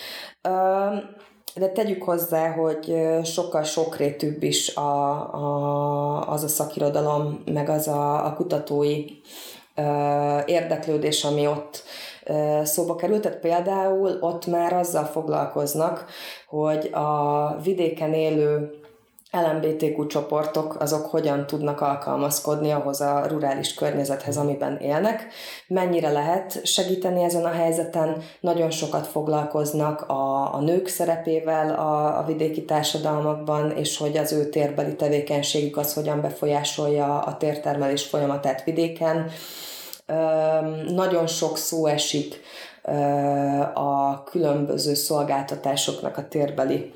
De 1.56 1.70
tegyük 1.74 2.04
hozzá, 2.04 2.52
hogy 2.52 2.96
sokkal 3.24 3.64
sokrétűbb 3.64 4.44
is 4.44 4.76
a, 4.76 5.12
a, 5.34 6.32
az 6.32 6.44
a 6.44 6.48
szakirodalom, 6.48 7.42
meg 7.46 7.70
az 7.70 7.88
a, 7.88 8.26
a 8.26 8.34
kutatói 8.34 9.06
érdeklődés, 10.46 11.24
ami 11.24 11.48
ott 11.48 11.84
szóba 12.64 12.96
került. 12.96 13.22
Tehát 13.22 13.40
például 13.40 14.18
ott 14.20 14.46
már 14.46 14.74
azzal 14.74 15.06
foglalkoznak, 15.06 16.06
hogy 16.48 16.90
a 16.94 17.56
vidéken 17.64 18.14
élő 18.14 18.80
LMBTQ 19.42 20.08
csoportok 20.08 20.76
azok 20.80 21.06
hogyan 21.06 21.48
tudnak 21.48 21.82
alkalmazkodni 21.82 22.72
ahhoz 22.72 23.02
a 23.02 23.26
rurális 23.28 23.74
környezethez, 23.74 24.38
amiben 24.38 24.78
élnek, 24.78 25.28
mennyire 25.68 26.12
lehet 26.12 26.66
segíteni 26.66 27.24
ezen 27.24 27.46
a 27.46 27.52
helyzeten, 27.52 28.22
nagyon 28.40 28.70
sokat 28.70 29.08
foglalkoznak 29.08 30.02
a, 30.02 30.54
a 30.54 30.60
nők 30.60 30.88
szerepével 30.88 31.76
a, 31.76 32.20
a 32.20 32.24
vidéki 32.24 32.66
társadalmakban, 32.66 33.72
és 33.72 33.98
hogy 33.98 34.18
az 34.18 34.34
ő 34.34 34.50
térbeli 34.50 34.96
tevékenységük 34.96 35.78
az 35.78 35.94
hogyan 35.94 36.22
befolyásolja 36.22 37.20
a 37.20 37.38
tértermelés 37.38 38.06
folyamatát 38.06 38.64
vidéken. 38.64 39.30
Nagyon 40.88 41.28
sok 41.28 41.58
szó 41.58 41.86
esik 41.86 42.42
a 43.74 44.24
különböző 44.24 44.94
szolgáltatásoknak 44.94 46.18
a 46.18 46.28
térbeli 46.28 46.94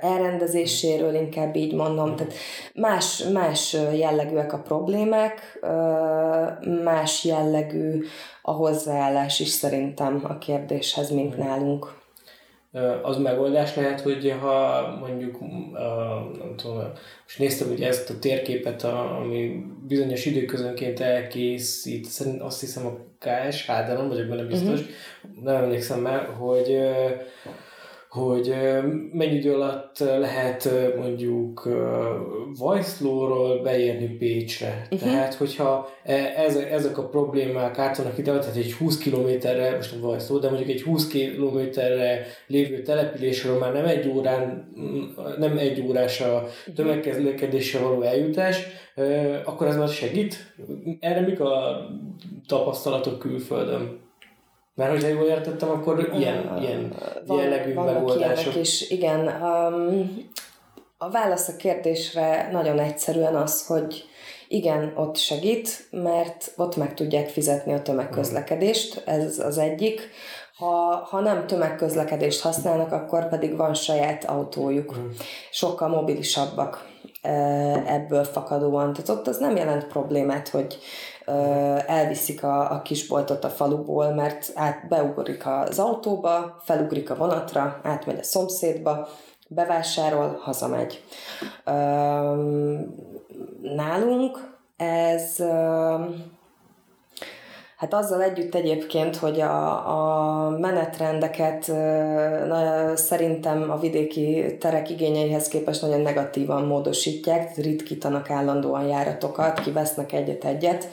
elrendezéséről, 0.00 1.14
inkább 1.14 1.56
így 1.56 1.74
mondom. 1.74 2.16
Tehát 2.16 2.32
más, 2.74 3.24
más 3.32 3.76
jellegűek 3.96 4.52
a 4.52 4.58
problémák, 4.58 5.58
más 6.84 7.24
jellegű 7.24 8.04
a 8.42 8.50
hozzáállás 8.50 9.40
is 9.40 9.48
szerintem 9.48 10.24
a 10.28 10.38
kérdéshez, 10.38 11.10
mint 11.10 11.36
nálunk. 11.36 12.00
Az 13.02 13.16
megoldás 13.16 13.76
lehet, 13.76 14.00
hogy 14.00 14.34
ha 14.40 14.86
mondjuk, 15.00 15.40
nem 16.38 16.54
tudom, 16.56 16.76
most 17.22 17.38
néztem 17.38 17.70
ugye 17.70 17.86
ezt 17.86 18.10
a 18.10 18.18
térképet, 18.18 18.82
ami 18.84 19.64
bizonyos 19.88 20.26
időközönként 20.26 21.00
elkészít, 21.00 22.08
azt 22.38 22.60
hiszem 22.60 22.86
a 22.86 22.96
KSH, 23.18 23.66
de 23.66 23.92
nem 23.92 24.08
vagyok 24.08 24.26
benne 24.26 24.42
biztos, 24.42 24.80
uh-huh. 24.80 25.44
nem 25.44 25.62
emlékszem 25.62 26.00
már, 26.00 26.28
hogy 26.38 26.78
hogy 28.12 28.54
mennyi 29.12 29.34
idő 29.34 29.54
alatt 29.54 29.98
lehet 29.98 30.70
mondjuk 30.96 31.68
Vajszlóról 32.58 33.62
beérni 33.62 34.06
Pécsre. 34.06 34.86
Uh-huh. 34.90 35.08
Tehát, 35.08 35.34
hogyha 35.34 35.88
e, 36.04 36.32
ez, 36.36 36.56
ezek 36.56 36.98
a 36.98 37.08
problémák 37.08 37.78
átvanak 37.78 38.18
ide, 38.18 38.38
tehát 38.38 38.56
egy 38.56 38.72
20 38.72 38.98
kilométerre, 38.98 39.76
most 39.76 39.92
nem 39.92 40.00
Vajszló, 40.00 40.38
de 40.38 40.48
mondjuk 40.48 40.68
egy 40.68 40.82
20 40.82 41.06
kilométerre 41.06 42.26
lévő 42.46 42.82
településről 42.82 43.58
már 43.58 43.72
nem 43.72 43.84
egy 43.84 44.08
órán, 44.08 44.72
nem 45.38 45.58
egy 45.58 45.80
órás 45.80 46.20
a 46.20 46.40
mhm. 46.66 46.74
tömegközlekedésre 46.74 47.80
való 47.80 48.02
eljutás, 48.02 48.66
akkor 49.44 49.66
ez 49.66 49.76
már 49.76 49.88
segít? 49.88 50.54
Erre 51.00 51.20
mik 51.20 51.40
a 51.40 51.86
tapasztalatok 52.46 53.18
külföldön? 53.18 54.01
Mert 54.74 54.90
hogyha 54.90 55.08
jól 55.08 55.26
értettem, 55.26 55.70
akkor 55.70 56.10
ilyen, 56.14 56.58
ilyen 56.60 56.94
van, 57.26 57.38
jellegű 57.38 57.74
megoldások. 57.74 58.56
is, 58.56 58.90
igen. 58.90 59.26
Um, 59.26 60.30
a 60.98 61.10
válasz 61.10 61.48
a 61.48 61.56
kérdésre 61.56 62.48
nagyon 62.52 62.78
egyszerűen 62.78 63.34
az, 63.36 63.66
hogy 63.66 64.04
igen, 64.48 64.92
ott 64.96 65.16
segít, 65.16 65.88
mert 65.90 66.52
ott 66.56 66.76
meg 66.76 66.94
tudják 66.94 67.28
fizetni 67.28 67.72
a 67.72 67.82
tömegközlekedést, 67.82 69.02
ez 69.06 69.38
az 69.38 69.58
egyik. 69.58 70.10
Ha, 70.56 71.06
ha 71.10 71.20
nem 71.20 71.46
tömegközlekedést 71.46 72.40
használnak, 72.40 72.92
akkor 72.92 73.28
pedig 73.28 73.56
van 73.56 73.74
saját 73.74 74.24
autójuk. 74.24 74.98
Mm. 74.98 75.08
Sokkal 75.50 75.88
mobilisabbak 75.88 76.90
ebből 77.86 78.24
fakadóan. 78.24 78.92
Tehát 78.92 79.08
ott 79.08 79.26
az 79.26 79.38
nem 79.38 79.56
jelent 79.56 79.86
problémát, 79.86 80.48
hogy 80.48 80.78
elviszik 81.86 82.42
a, 82.42 82.70
a 82.70 82.82
kisboltot 82.82 83.44
a 83.44 83.48
faluból, 83.48 84.14
mert 84.14 84.52
át 84.54 84.88
beugrik 84.88 85.46
az 85.46 85.78
autóba, 85.78 86.60
felugrik 86.64 87.10
a 87.10 87.16
vonatra, 87.16 87.80
átmegy 87.82 88.18
a 88.18 88.22
szomszédba, 88.22 89.08
bevásárol, 89.48 90.38
hazamegy. 90.40 91.04
Nálunk 93.62 94.56
ez 94.76 95.42
Hát 97.82 97.94
azzal 97.94 98.22
együtt 98.22 98.54
egyébként, 98.54 99.16
hogy 99.16 99.40
a, 99.40 100.46
a 100.46 100.50
menetrendeket 100.50 101.66
na, 102.46 102.96
szerintem 102.96 103.70
a 103.70 103.78
vidéki 103.78 104.56
terek 104.58 104.90
igényeihez 104.90 105.48
képest 105.48 105.82
nagyon 105.82 106.00
negatívan 106.00 106.64
módosítják, 106.64 107.56
ritkítanak 107.56 108.30
állandóan 108.30 108.86
járatokat, 108.86 109.60
kivesznek 109.60 110.12
egyet-egyet, 110.12 110.88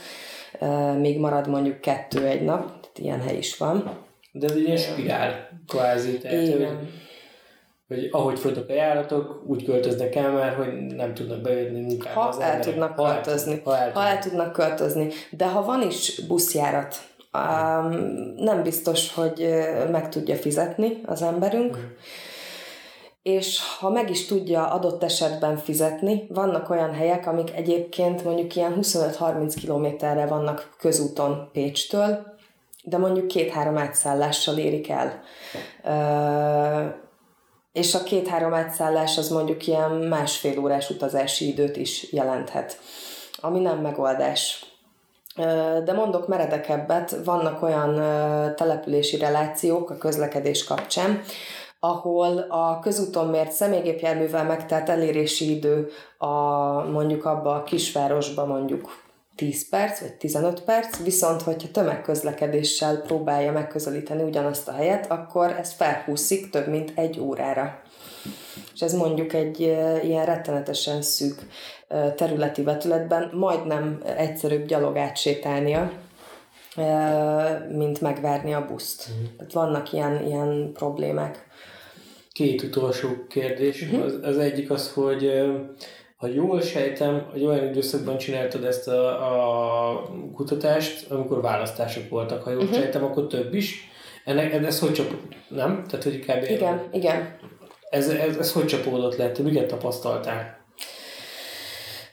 még 0.99 1.19
marad 1.19 1.47
mondjuk 1.47 1.81
kettő 1.81 2.25
egy 2.25 2.41
nap, 2.41 2.61
tehát 2.65 2.97
ilyen 2.99 3.21
hely 3.21 3.37
is 3.37 3.57
van. 3.57 3.97
De 4.31 4.45
ez 4.45 4.51
egy 4.51 4.63
ilyen 4.63 4.77
spirál, 4.77 5.49
kvázi. 5.67 6.17
Tehát, 6.17 6.47
Igen 6.47 6.67
hogy 6.67 6.77
ahogy 8.11 8.39
folytak 8.39 8.69
a 8.69 8.73
járatok, 8.73 9.43
úgy 9.47 9.65
költöznek 9.65 10.15
el 10.15 10.31
már, 10.31 10.55
hogy 10.55 10.73
nem 10.73 11.13
tudnak 11.13 11.41
bejönni 11.41 11.81
munkába 11.81 12.21
ha 12.21 12.43
el 12.43 12.59
tudnak 12.59 12.99
ha 12.99 13.03
költözni. 13.03 13.53
El, 13.53 13.61
ha, 13.63 13.77
el, 13.77 13.91
ha 13.91 14.07
el 14.07 14.19
tudnak 14.19 14.51
költözni. 14.51 15.07
De 15.31 15.47
ha 15.47 15.63
van 15.63 15.81
is 15.81 16.21
buszjárat, 16.27 16.95
um, 17.33 17.91
nem 18.37 18.63
biztos, 18.63 19.13
hogy 19.13 19.49
meg 19.91 20.09
tudja 20.09 20.35
fizetni 20.35 21.01
az 21.05 21.21
emberünk, 21.21 21.77
mm. 21.77 21.81
és 23.21 23.59
ha 23.79 23.89
meg 23.89 24.09
is 24.09 24.25
tudja 24.25 24.67
adott 24.67 25.03
esetben 25.03 25.57
fizetni, 25.57 26.27
vannak 26.29 26.69
olyan 26.69 26.93
helyek, 26.93 27.27
amik 27.27 27.55
egyébként 27.55 28.23
mondjuk 28.23 28.55
ilyen 28.55 28.77
25-30 28.81 29.53
kilométerre 29.59 30.25
vannak 30.25 30.75
közúton 30.79 31.49
Pécstől, 31.51 32.37
de 32.83 32.97
mondjuk 32.97 33.27
két-három 33.27 33.77
átszállással 33.77 34.57
érik 34.57 34.89
el. 34.89 35.21
Uh, 35.83 37.07
és 37.79 37.95
a 37.95 38.03
két-három 38.03 38.53
átszállás 38.53 39.17
az 39.17 39.29
mondjuk 39.29 39.67
ilyen 39.67 39.91
másfél 39.91 40.59
órás 40.59 40.89
utazási 40.89 41.47
időt 41.47 41.77
is 41.77 42.11
jelenthet, 42.11 42.79
ami 43.41 43.59
nem 43.59 43.77
megoldás. 43.77 44.65
De 45.83 45.93
mondok 45.93 46.27
meredekebbet, 46.27 47.15
vannak 47.25 47.63
olyan 47.63 47.95
települési 48.55 49.17
relációk 49.17 49.89
a 49.89 49.97
közlekedés 49.97 50.63
kapcsán, 50.63 51.21
ahol 51.79 52.37
a 52.37 52.79
közúton 52.79 53.27
mért 53.27 53.51
személygépjárművel 53.51 54.43
megtelt 54.43 54.89
elérési 54.89 55.55
idő 55.55 55.89
a, 56.17 56.27
mondjuk 56.91 57.25
abba 57.25 57.55
a 57.55 57.63
kisvárosba 57.63 58.45
mondjuk 58.45 58.97
10 59.39 59.69
perc 59.69 59.99
vagy 59.99 60.13
15 60.13 60.61
perc, 60.61 61.03
viszont 61.03 61.41
hogyha 61.41 61.71
tömegközlekedéssel 61.71 63.01
próbálja 63.01 63.51
megközelíteni 63.51 64.23
ugyanazt 64.23 64.67
a 64.67 64.71
helyet, 64.71 65.11
akkor 65.11 65.55
ez 65.59 65.73
felhúszik 65.73 66.49
több 66.49 66.67
mint 66.67 66.91
egy 66.95 67.19
órára. 67.19 67.81
És 68.73 68.81
ez 68.81 68.93
mondjuk 68.93 69.33
egy 69.33 69.59
ilyen 70.03 70.25
rettenetesen 70.25 71.01
szűk 71.01 71.47
területi 72.15 72.61
vetületben 72.61 73.29
majdnem 73.33 74.01
egyszerűbb 74.17 74.65
gyalog 74.65 74.97
átsétálnia, 74.97 75.91
mint 77.71 78.01
megvárni 78.01 78.53
a 78.53 78.65
buszt. 78.65 79.09
Mm. 79.09 79.23
Tehát 79.37 79.53
vannak 79.53 79.93
ilyen, 79.93 80.25
ilyen 80.25 80.71
problémák. 80.73 81.47
Két 82.31 82.63
utolsó 82.63 83.07
kérdés. 83.29 83.81
Uh-huh. 83.81 84.03
Az, 84.03 84.19
az 84.21 84.37
egyik 84.37 84.69
az, 84.69 84.91
hogy 84.91 85.31
ha 86.19 86.27
jól 86.27 86.61
sejtem, 86.61 87.25
hogy 87.31 87.45
olyan 87.45 87.67
időszakban 87.67 88.17
csináltad 88.17 88.63
ezt 88.63 88.87
a, 88.87 89.09
a 89.91 90.09
kutatást, 90.33 91.11
amikor 91.11 91.41
választások 91.41 92.09
voltak, 92.09 92.43
ha 92.43 92.51
jól 92.51 92.61
uh-huh. 92.61 92.77
sejtem, 92.77 93.03
akkor 93.03 93.27
több 93.27 93.53
is. 93.53 93.89
Ennek, 94.25 94.53
ez 94.53 94.79
hogy 94.79 94.93
csak, 94.93 95.07
nem? 95.47 95.83
Tehát, 95.87 96.03
hogy 96.03 96.19
kb. 96.19 96.49
Igen, 96.49 96.87
igen. 96.91 97.37
Ez, 97.89 98.09
ez, 98.09 98.35
ez 98.35 98.51
hogy 98.51 98.65
csapódott 98.65 99.15
le? 99.17 99.31
Te 99.31 99.43
miket 99.43 99.67
tapasztaltál? 99.67 100.57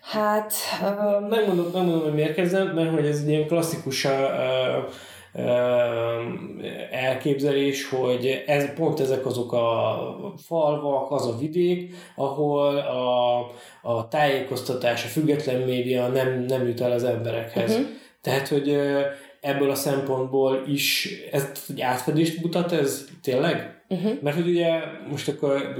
Hát... 0.00 0.52
Um... 0.82 1.28
Nem, 1.28 1.44
mondom, 1.46 1.70
nem 1.72 1.84
mondom, 1.84 2.02
hogy 2.02 2.14
miért 2.14 2.34
kezdem, 2.34 2.66
mert 2.66 2.94
hogy 2.94 3.06
ez 3.06 3.18
egy 3.18 3.28
ilyen 3.28 3.46
klasszikus 3.46 4.04
uh, 4.04 4.12
elképzelés, 6.90 7.88
hogy 7.88 8.44
ez, 8.46 8.74
pont 8.74 9.00
ezek 9.00 9.26
azok 9.26 9.52
a 9.52 10.34
falvak, 10.36 11.10
az 11.10 11.26
a 11.26 11.36
vidék, 11.38 11.94
ahol 12.14 12.76
a, 12.76 13.38
a 13.82 14.08
tájékoztatás, 14.08 15.04
a 15.04 15.08
független 15.08 15.60
média 15.60 16.08
nem, 16.08 16.44
nem 16.48 16.66
jut 16.66 16.80
el 16.80 16.92
az 16.92 17.04
emberekhez. 17.04 17.70
Uh-huh. 17.70 17.86
Tehát, 18.20 18.48
hogy 18.48 18.78
ebből 19.46 19.70
a 19.70 19.74
szempontból 19.74 20.62
is 20.66 21.08
ez 21.32 21.50
egy 21.68 21.80
átfedést 21.80 22.42
mutat 22.42 22.72
ez 22.72 23.04
tényleg? 23.22 23.74
Uh-huh. 23.88 24.12
Mert 24.22 24.36
hogy 24.36 24.48
ugye 24.48 24.68
most 25.10 25.28
akkor 25.28 25.74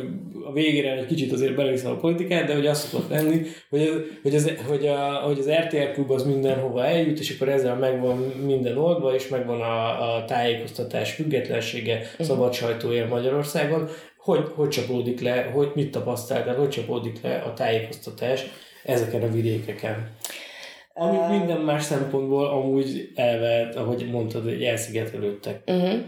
a 0.45 0.53
végére 0.53 0.93
egy 0.93 1.07
kicsit 1.07 1.33
azért 1.33 1.55
beleviszem 1.55 1.91
a 1.91 1.97
politikát, 1.97 2.47
de 2.47 2.55
hogy 2.55 2.67
azt 2.67 2.89
szokott 2.89 3.11
lenni, 3.11 3.43
hogy, 3.71 4.11
hogy, 4.23 4.35
az, 4.35 4.53
hogy, 4.69 4.87
a, 4.87 4.97
hogy 5.15 5.39
az 5.39 5.51
RTL 5.51 5.93
klub 5.93 6.11
az 6.11 6.23
mindenhova 6.23 6.85
eljut, 6.85 7.19
és 7.19 7.35
akkor 7.35 7.49
ezzel 7.49 7.77
megvan 7.77 8.17
minden 8.47 8.77
oldva, 8.77 9.15
és 9.15 9.29
megvan 9.29 9.61
a, 9.61 10.17
a 10.17 10.25
tájékoztatás 10.25 11.13
függetlensége, 11.13 11.97
uh-huh. 11.97 12.27
szabad 12.27 12.53
sajtója 12.53 13.07
Magyarországon. 13.07 13.89
Hogy, 14.19 14.51
hogy 14.55 14.69
csapódik 14.69 15.21
le, 15.21 15.43
hogy 15.43 15.71
mit 15.75 15.91
tapasztaltál, 15.91 16.57
hogy 16.57 16.69
csapódik 16.69 17.23
le 17.23 17.37
a 17.37 17.53
tájékoztatás 17.53 18.45
ezeken 18.85 19.23
a 19.23 19.31
vidékeken? 19.31 20.09
Ami 20.99 21.17
uh, 21.17 21.29
minden 21.29 21.61
más 21.61 21.83
szempontból 21.83 22.47
amúgy 22.47 23.13
elve, 23.15 23.69
ahogy 23.75 24.11
mondtad, 24.11 24.43
hogy 24.43 24.63
elszigetelődtek. 24.63 25.63
Uh-huh. 25.67 25.99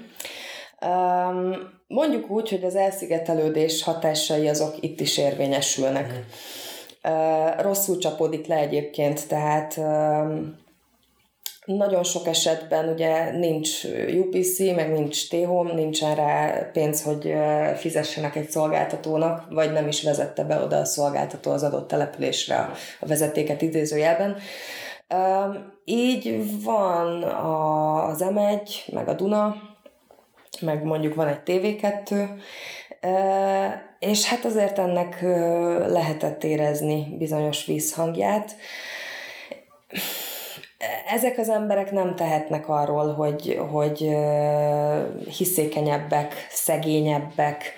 Um, 0.80 1.56
mondjuk 1.86 2.30
úgy, 2.30 2.48
hogy 2.48 2.64
az 2.64 2.74
elszigetelődés 2.74 3.82
hatásai 3.82 4.48
azok 4.48 4.74
itt 4.80 5.00
is 5.00 5.18
érvényesülnek. 5.18 6.12
Mm. 6.12 7.12
Uh, 7.12 7.60
rosszul 7.60 7.98
csapódik 7.98 8.46
le 8.46 8.56
egyébként, 8.56 9.28
tehát 9.28 9.76
uh, 9.76 10.38
nagyon 11.76 12.04
sok 12.04 12.26
esetben 12.26 12.88
ugye 12.88 13.30
nincs 13.30 13.84
UPC, 14.18 14.58
meg 14.58 14.92
nincs 14.92 15.28
T-Home, 15.28 15.72
nincsen 15.72 16.14
rá 16.14 16.50
pénz, 16.72 17.02
hogy 17.02 17.34
fizessenek 17.76 18.36
egy 18.36 18.50
szolgáltatónak, 18.50 19.44
vagy 19.50 19.72
nem 19.72 19.88
is 19.88 20.02
vezette 20.02 20.44
be 20.44 20.62
oda 20.62 20.76
a 20.76 20.84
szolgáltató 20.84 21.50
az 21.50 21.62
adott 21.62 21.88
településre 21.88 22.56
a 23.00 23.06
vezetéket 23.06 23.62
idézőjelben. 23.62 24.36
Így 25.84 26.42
van 26.62 27.22
az 27.22 28.24
M1, 28.28 28.92
meg 28.92 29.08
a 29.08 29.14
Duna, 29.14 29.56
meg 30.60 30.84
mondjuk 30.84 31.14
van 31.14 31.28
egy 31.28 31.40
TV2, 31.46 32.28
és 33.98 34.24
hát 34.24 34.44
azért 34.44 34.78
ennek 34.78 35.20
lehetett 35.88 36.44
érezni 36.44 37.16
bizonyos 37.18 37.64
vízhangját. 37.64 38.56
Ezek 41.08 41.38
az 41.38 41.48
emberek 41.48 41.92
nem 41.92 42.14
tehetnek 42.14 42.68
arról, 42.68 43.12
hogy, 43.14 43.60
hogy 43.70 44.16
hiszékenyebbek, 45.36 46.46
szegényebbek, 46.50 47.74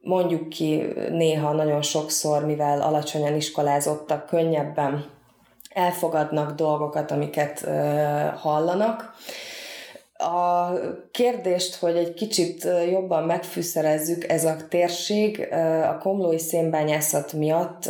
mondjuk 0.00 0.48
ki 0.48 0.82
néha 1.10 1.52
nagyon 1.52 1.82
sokszor, 1.82 2.44
mivel 2.44 2.82
alacsonyan 2.82 3.36
iskolázottak, 3.36 4.26
könnyebben 4.26 5.04
elfogadnak 5.70 6.52
dolgokat, 6.52 7.10
amiket 7.10 7.68
hallanak 8.36 9.14
a 10.20 10.72
kérdést, 11.10 11.74
hogy 11.74 11.96
egy 11.96 12.14
kicsit 12.14 12.68
jobban 12.90 13.24
megfűszerezzük, 13.24 14.28
ez 14.28 14.44
a 14.44 14.56
térség 14.68 15.48
a 15.88 15.98
komlói 15.98 16.38
szénbányászat 16.38 17.32
miatt 17.32 17.86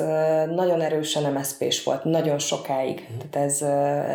nagyon 0.47 0.81
erősen 0.81 1.33
MSZP-s 1.33 1.83
volt, 1.85 2.05
nagyon 2.05 2.39
sokáig. 2.39 3.09
Mm. 3.13 3.17
Tehát 3.31 3.49
ez, 3.49 3.63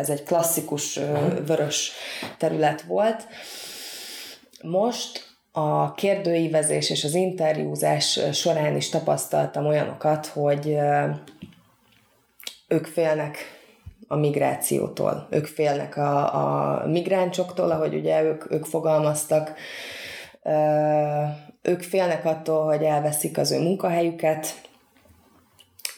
ez 0.00 0.10
egy 0.10 0.22
klasszikus 0.22 1.00
mm. 1.00 1.44
vörös 1.46 1.92
terület 2.38 2.82
volt. 2.82 3.26
Most 4.62 5.24
a 5.52 5.94
kérdőívezés 5.94 6.90
és 6.90 7.04
az 7.04 7.14
interjúzás 7.14 8.20
során 8.32 8.76
is 8.76 8.88
tapasztaltam 8.88 9.66
olyanokat, 9.66 10.26
hogy 10.26 10.76
ők 12.68 12.86
félnek 12.86 13.55
a 14.08 14.16
migrációtól. 14.16 15.26
Ők 15.30 15.46
félnek 15.46 15.96
a, 15.96 16.34
a 16.34 16.86
migránsoktól, 16.86 17.70
ahogy 17.70 17.94
ugye 17.94 18.22
ők, 18.22 18.52
ők 18.52 18.64
fogalmaztak. 18.64 19.54
Ők 21.62 21.82
félnek 21.82 22.24
attól, 22.24 22.64
hogy 22.64 22.82
elveszik 22.82 23.38
az 23.38 23.50
ő 23.52 23.62
munkahelyüket, 23.62 24.60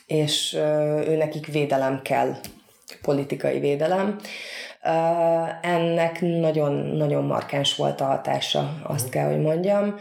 és 0.06 0.54
ő 1.06 1.16
nekik 1.16 1.46
védelem 1.46 2.02
kell, 2.02 2.34
politikai 3.02 3.58
védelem. 3.58 4.18
Ennek 5.62 6.20
nagyon-nagyon 6.20 7.24
markáns 7.24 7.76
volt 7.76 8.00
a 8.00 8.04
hatása, 8.04 8.80
azt 8.82 9.08
kell, 9.08 9.26
hogy 9.26 9.40
mondjam. 9.40 9.94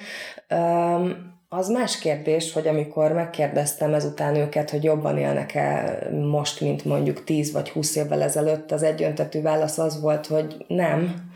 Az 1.58 1.70
más 1.70 1.98
kérdés, 2.00 2.54
hogy 2.54 2.68
amikor 2.68 3.12
megkérdeztem 3.12 3.94
ezután 3.94 4.36
őket, 4.36 4.70
hogy 4.70 4.84
jobban 4.84 5.18
élnek-e 5.18 6.00
most, 6.12 6.62
mint 6.62 6.86
mondjuk 6.86 7.24
10 7.24 7.52
vagy 7.52 7.70
20 7.70 7.96
évvel 7.96 8.22
ezelőtt, 8.22 8.72
az 8.72 8.84
egyöntetű 8.84 9.42
válasz 9.42 9.78
az 9.78 10.02
volt, 10.02 10.28
hogy 10.28 10.66
nem. 10.68 11.32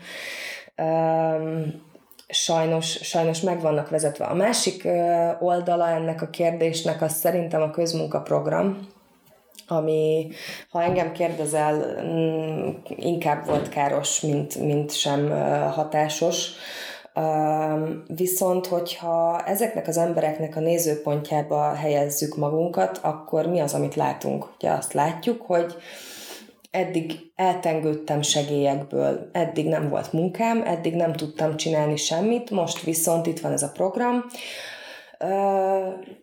Sajnos, 2.28 2.86
sajnos 2.86 3.40
meg 3.40 3.60
vannak 3.60 3.88
vezetve. 3.88 4.24
A 4.24 4.34
másik 4.34 4.88
oldala 5.40 5.88
ennek 5.88 6.22
a 6.22 6.30
kérdésnek 6.30 7.02
az 7.02 7.12
szerintem 7.12 7.62
a 7.62 7.70
közmunkaprogram, 7.70 8.88
ami, 9.66 10.28
ha 10.70 10.82
engem 10.82 11.12
kérdezel, 11.12 12.02
mm, 12.04 12.68
inkább 12.96 13.46
volt 13.46 13.68
káros, 13.68 14.20
mint, 14.20 14.58
mint 14.58 14.92
sem 14.92 15.30
hatásos. 15.70 16.50
Viszont, 18.06 18.66
hogyha 18.66 19.42
ezeknek 19.46 19.88
az 19.88 19.96
embereknek 19.96 20.56
a 20.56 20.60
nézőpontjába 20.60 21.74
helyezzük 21.74 22.36
magunkat, 22.36 22.98
akkor 23.02 23.46
mi 23.46 23.60
az, 23.60 23.74
amit 23.74 23.94
látunk? 23.94 24.46
Ugye 24.56 24.70
azt 24.70 24.92
látjuk, 24.92 25.42
hogy 25.42 25.74
eddig 26.70 27.32
eltengődtem 27.36 28.22
segélyekből, 28.22 29.28
eddig 29.32 29.68
nem 29.68 29.88
volt 29.88 30.12
munkám, 30.12 30.62
eddig 30.66 30.94
nem 30.94 31.12
tudtam 31.12 31.56
csinálni 31.56 31.96
semmit, 31.96 32.50
most 32.50 32.82
viszont 32.82 33.26
itt 33.26 33.40
van 33.40 33.52
ez 33.52 33.62
a 33.62 33.72
program, 33.74 34.24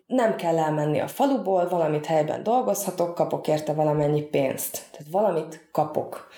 nem 0.06 0.36
kell 0.36 0.58
elmenni 0.58 1.00
a 1.00 1.08
faluból, 1.08 1.68
valamit 1.68 2.06
helyben 2.06 2.42
dolgozhatok, 2.42 3.14
kapok 3.14 3.48
érte 3.48 3.72
valamennyi 3.72 4.22
pénzt. 4.22 4.82
Tehát 4.90 5.06
valamit 5.10 5.68
kapok. 5.72 6.28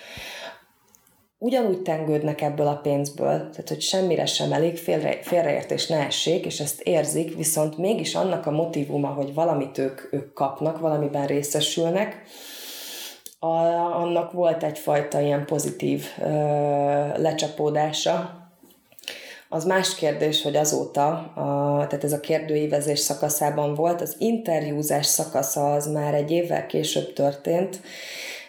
Ugyanúgy 1.43 1.81
tengődnek 1.81 2.41
ebből 2.41 2.67
a 2.67 2.75
pénzből, 2.75 3.37
tehát 3.37 3.65
hogy 3.67 3.81
semmire 3.81 4.25
sem 4.25 4.51
elég, 4.51 4.77
félre, 4.77 5.19
félreértés 5.21 5.87
ne 5.87 6.05
essék, 6.05 6.45
és 6.45 6.59
ezt 6.59 6.81
érzik, 6.81 7.35
viszont 7.35 7.77
mégis 7.77 8.15
annak 8.15 8.45
a 8.45 8.51
motivuma, 8.51 9.07
hogy 9.07 9.33
valamit 9.33 9.77
ők, 9.77 10.13
ők 10.13 10.33
kapnak, 10.33 10.79
valamiben 10.79 11.27
részesülnek, 11.27 12.21
a, 13.39 13.47
annak 14.01 14.31
volt 14.31 14.63
egyfajta 14.63 15.19
ilyen 15.19 15.45
pozitív 15.45 16.05
ö, 16.19 16.25
lecsapódása, 17.17 18.41
az 19.49 19.65
más 19.65 19.95
kérdés, 19.95 20.41
hogy 20.41 20.55
azóta, 20.55 21.07
a, 21.17 21.87
tehát 21.87 22.03
ez 22.03 22.13
a 22.13 22.19
kérdőívezés 22.19 22.99
szakaszában 22.99 23.73
volt, 23.73 24.01
az 24.01 24.15
interjúzás 24.19 25.05
szakasza 25.05 25.73
az 25.73 25.87
már 25.87 26.13
egy 26.13 26.31
évvel 26.31 26.65
később 26.65 27.13
történt, 27.13 27.81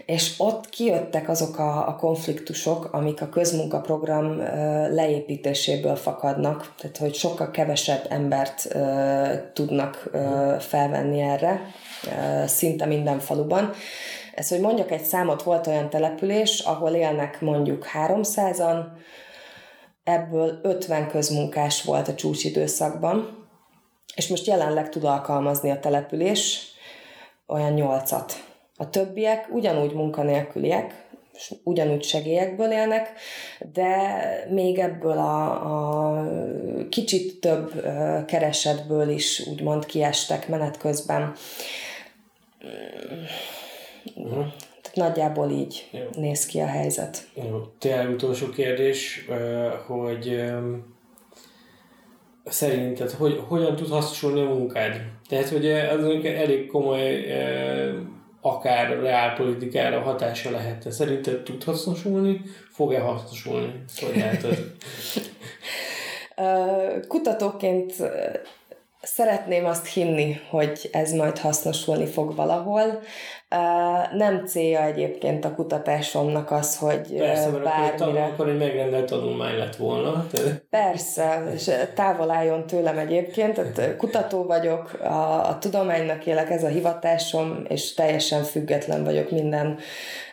és 0.06 0.34
ott 0.38 0.68
kijöttek 0.68 1.28
azok 1.28 1.58
a, 1.58 1.88
a 1.88 1.96
konfliktusok, 1.96 2.92
amik 2.92 3.22
a 3.22 3.28
közmunkaprogram 3.28 4.38
leépítéséből 4.90 5.96
fakadnak, 5.96 6.74
tehát 6.78 6.96
hogy 6.96 7.14
sokkal 7.14 7.50
kevesebb 7.50 8.06
embert 8.08 8.68
tudnak 9.52 10.10
felvenni 10.58 11.20
erre, 11.20 11.60
szinte 12.46 12.86
minden 12.86 13.18
faluban. 13.18 13.72
Ez, 14.34 14.48
hogy 14.48 14.60
mondjak 14.60 14.90
egy 14.90 15.02
számot, 15.02 15.42
volt 15.42 15.66
olyan 15.66 15.90
település, 15.90 16.58
ahol 16.58 16.90
élnek 16.90 17.40
mondjuk 17.40 17.86
300-an, 18.06 18.78
ebből 20.04 20.58
50 20.62 21.08
közmunkás 21.08 21.82
volt 21.82 22.08
a 22.08 22.14
csúcsidőszakban, 22.14 23.46
és 24.14 24.28
most 24.28 24.46
jelenleg 24.46 24.88
tud 24.88 25.04
alkalmazni 25.04 25.70
a 25.70 25.80
település 25.80 26.72
olyan 27.46 27.72
nyolcat. 27.72 28.53
A 28.76 28.90
többiek 28.90 29.48
ugyanúgy 29.52 29.92
munkanélküliek, 29.92 31.04
és 31.32 31.54
ugyanúgy 31.62 32.02
segélyekből 32.02 32.70
élnek, 32.70 33.12
de 33.72 33.96
még 34.50 34.78
ebből 34.78 35.18
a, 35.18 35.50
a 36.18 36.28
kicsit 36.88 37.40
több 37.40 37.86
keresetből 38.26 39.08
is 39.08 39.46
úgymond 39.46 39.86
kiestek 39.86 40.48
menet 40.48 40.78
közben. 40.78 41.32
Uh-huh. 44.14 44.44
Nagyjából 44.94 45.50
így 45.50 45.88
Jó. 45.90 46.22
néz 46.22 46.46
ki 46.46 46.60
a 46.60 46.66
helyzet. 46.66 47.28
Jó. 47.34 47.60
Tényleg 47.78 48.10
utolsó 48.10 48.48
kérdés, 48.48 49.28
hogy 49.86 50.42
szerinted 52.44 53.10
hogy, 53.10 53.42
hogyan 53.48 53.76
tud 53.76 53.88
hasznosulni 53.88 54.40
a 54.40 54.54
munkád? 54.54 55.00
Tehát, 55.28 55.48
hogy 55.48 55.70
az 55.70 56.24
elég 56.24 56.66
komoly 56.66 57.24
akár 58.46 59.00
reálpolitikára 59.00 60.00
hatása 60.00 60.50
lehet. 60.50 60.92
Szerinted 60.92 61.42
tud 61.42 61.64
hasznosulni? 61.64 62.40
Fog-e 62.72 63.00
hasznosulni? 63.00 63.84
Kutatóként 67.08 67.92
szeretném 69.02 69.64
azt 69.64 69.86
hinni, 69.86 70.40
hogy 70.50 70.88
ez 70.92 71.12
majd 71.12 71.38
hasznosulni 71.38 72.06
fog 72.06 72.34
valahol. 72.34 73.02
Nem 74.12 74.46
célja 74.46 74.82
egyébként 74.82 75.44
a 75.44 75.54
kutatásomnak 75.54 76.50
az, 76.50 76.78
hogy 76.78 77.16
Persze, 77.16 77.50
bármire... 77.50 78.24
akkor 78.24 78.48
egy 78.48 78.58
megrendelt 78.58 79.06
tanulmány 79.06 79.58
lett 79.58 79.76
volna. 79.76 80.26
Persze, 80.70 81.44
és 81.54 81.70
távol 81.94 82.30
álljon 82.30 82.66
tőlem 82.66 82.98
egyébként. 82.98 83.54
Tehát 83.54 83.96
kutató 83.96 84.44
vagyok, 84.44 84.92
a, 85.02 85.48
a 85.48 85.58
tudománynak 85.58 86.26
élek, 86.26 86.50
ez 86.50 86.64
a 86.64 86.68
hivatásom, 86.68 87.64
és 87.68 87.94
teljesen 87.94 88.42
független 88.42 89.04
vagyok 89.04 89.30
minden 89.30 89.78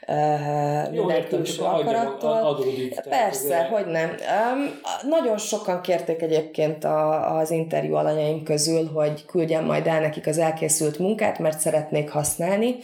uh, 0.07 0.91
minden 0.91 1.27
külső 1.27 1.63
akarattól. 1.63 2.31
Adódik, 2.31 2.99
Persze, 3.01 3.43
azért. 3.43 3.67
hogy 3.67 3.85
nem. 3.85 4.09
Um, 4.09 4.79
nagyon 5.09 5.37
sokan 5.37 5.81
kérték 5.81 6.21
egyébként 6.21 6.83
a, 6.83 7.37
az 7.37 7.51
interjú 7.51 7.95
alanyaim 7.95 8.43
közül, 8.43 8.89
hogy 8.93 9.25
küldjem 9.25 9.65
majd 9.65 9.87
el 9.87 9.99
nekik 9.99 10.27
az 10.27 10.37
elkészült 10.37 10.99
munkát, 10.99 11.39
mert 11.39 11.59
szeretnék 11.59 12.09
használni. 12.09 12.75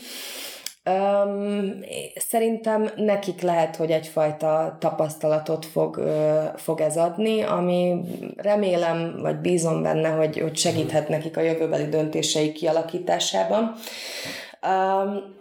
Um, 0.87 1.79
szerintem 2.15 2.89
nekik 2.95 3.41
lehet, 3.41 3.75
hogy 3.75 3.91
egyfajta 3.91 4.77
tapasztalatot 4.79 5.65
fog, 5.65 5.97
uh, 5.97 6.43
fog 6.55 6.81
ez 6.81 6.97
adni, 6.97 7.41
ami 7.41 8.01
remélem, 8.35 9.17
vagy 9.21 9.35
bízom 9.35 9.81
benne, 9.81 10.09
hogy, 10.09 10.39
hogy 10.39 10.57
segíthet 10.57 11.07
nekik 11.09 11.37
a 11.37 11.41
jövőbeli 11.41 11.87
döntései 11.89 12.51
kialakításában. 12.51 13.73
Um, 14.67 15.35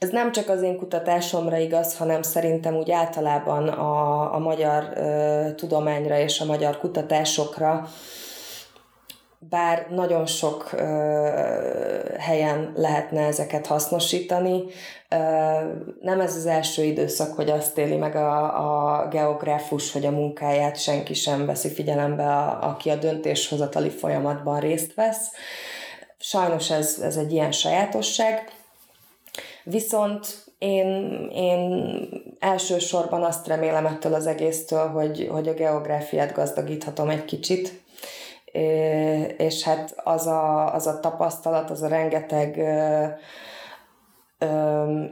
ez 0.00 0.10
nem 0.10 0.32
csak 0.32 0.48
az 0.48 0.62
én 0.62 0.76
kutatásomra 0.76 1.56
igaz, 1.56 1.96
hanem 1.96 2.22
szerintem 2.22 2.76
úgy 2.76 2.90
általában 2.90 3.68
a, 3.68 4.34
a 4.34 4.38
magyar 4.38 4.92
ö, 4.94 5.54
tudományra 5.56 6.18
és 6.18 6.40
a 6.40 6.44
magyar 6.44 6.78
kutatásokra, 6.78 7.88
bár 9.48 9.86
nagyon 9.90 10.26
sok 10.26 10.72
ö, 10.72 10.78
helyen 12.18 12.72
lehetne 12.76 13.26
ezeket 13.26 13.66
hasznosítani, 13.66 14.64
ö, 15.08 15.16
nem 16.00 16.20
ez 16.20 16.36
az 16.36 16.46
első 16.46 16.82
időszak, 16.84 17.34
hogy 17.34 17.50
azt 17.50 17.78
éli 17.78 17.96
meg 17.96 18.16
a, 18.16 19.02
a 19.02 19.08
geográfus, 19.08 19.92
hogy 19.92 20.06
a 20.06 20.10
munkáját 20.10 20.80
senki 20.80 21.14
sem 21.14 21.46
veszi 21.46 21.68
figyelembe, 21.68 22.26
a, 22.26 22.68
aki 22.68 22.90
a 22.90 22.96
döntéshozatali 22.96 23.90
folyamatban 23.90 24.60
részt 24.60 24.94
vesz. 24.94 25.30
Sajnos 26.18 26.70
ez, 26.70 26.98
ez 27.02 27.16
egy 27.16 27.32
ilyen 27.32 27.52
sajátosság. 27.52 28.50
Viszont 29.64 30.44
én, 30.58 31.28
én 31.32 32.08
elsősorban 32.38 33.22
azt 33.22 33.46
remélem 33.46 33.86
ettől 33.86 34.14
az 34.14 34.26
egésztől, 34.26 34.88
hogy, 34.88 35.28
hogy 35.30 35.48
a 35.48 35.54
geográfiát 35.54 36.32
gazdagíthatom 36.32 37.08
egy 37.08 37.24
kicsit, 37.24 37.82
és 39.36 39.62
hát 39.62 39.94
az 40.04 40.26
a, 40.26 40.74
az 40.74 40.86
a 40.86 41.00
tapasztalat, 41.00 41.70
az 41.70 41.82
a 41.82 41.88
rengeteg 41.88 42.58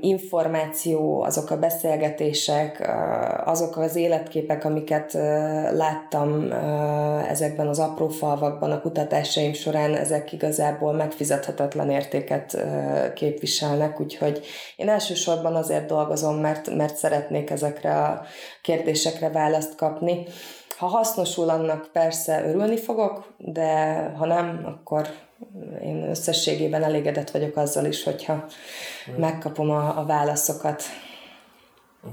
információ, 0.01 1.22
azok 1.22 1.51
a 1.51 1.59
beszélgetések, 1.59 2.91
azok 3.45 3.76
az 3.76 3.97
életképek, 3.97 4.64
amiket 4.64 5.12
láttam 5.72 6.53
ezekben 7.28 7.68
az 7.68 7.78
apró 7.78 8.09
falvakban 8.09 8.70
a 8.70 8.80
kutatásaim 8.80 9.53
során, 9.53 9.95
ezek 9.95 10.32
igazából 10.32 10.93
megfizethetetlen 10.93 11.91
értéket 11.91 12.66
képviselnek, 13.14 14.01
úgyhogy 14.01 14.41
én 14.76 14.89
elsősorban 14.89 15.55
azért 15.55 15.86
dolgozom, 15.86 16.36
mert, 16.36 16.74
mert 16.74 16.97
szeretnék 16.97 17.51
ezekre 17.51 17.95
a 17.95 18.22
kérdésekre 18.62 19.30
választ 19.30 19.74
kapni. 19.74 20.26
Ha 20.79 20.87
hasznosul, 20.87 21.49
annak 21.49 21.89
persze 21.93 22.49
örülni 22.49 22.76
fogok, 22.76 23.33
de 23.37 24.03
ha 24.16 24.26
nem, 24.26 24.62
akkor 24.64 25.09
én 25.83 26.09
összességében 26.09 26.83
elégedett 26.83 27.31
vagyok 27.31 27.57
azzal 27.57 27.85
is, 27.85 28.03
hogyha 28.03 28.35
mm. 29.11 29.14
megkapom 29.14 29.70
a, 29.70 29.99
a 29.99 30.05
válaszokat. 30.05 30.83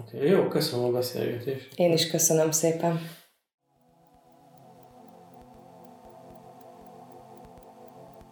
Okay, 0.01 0.30
jó, 0.30 0.47
köszönöm 0.47 0.86
a 0.86 0.91
beszélgetést. 0.91 1.72
Én 1.76 1.91
is 1.91 2.07
köszönöm 2.07 2.51
szépen. 2.51 3.09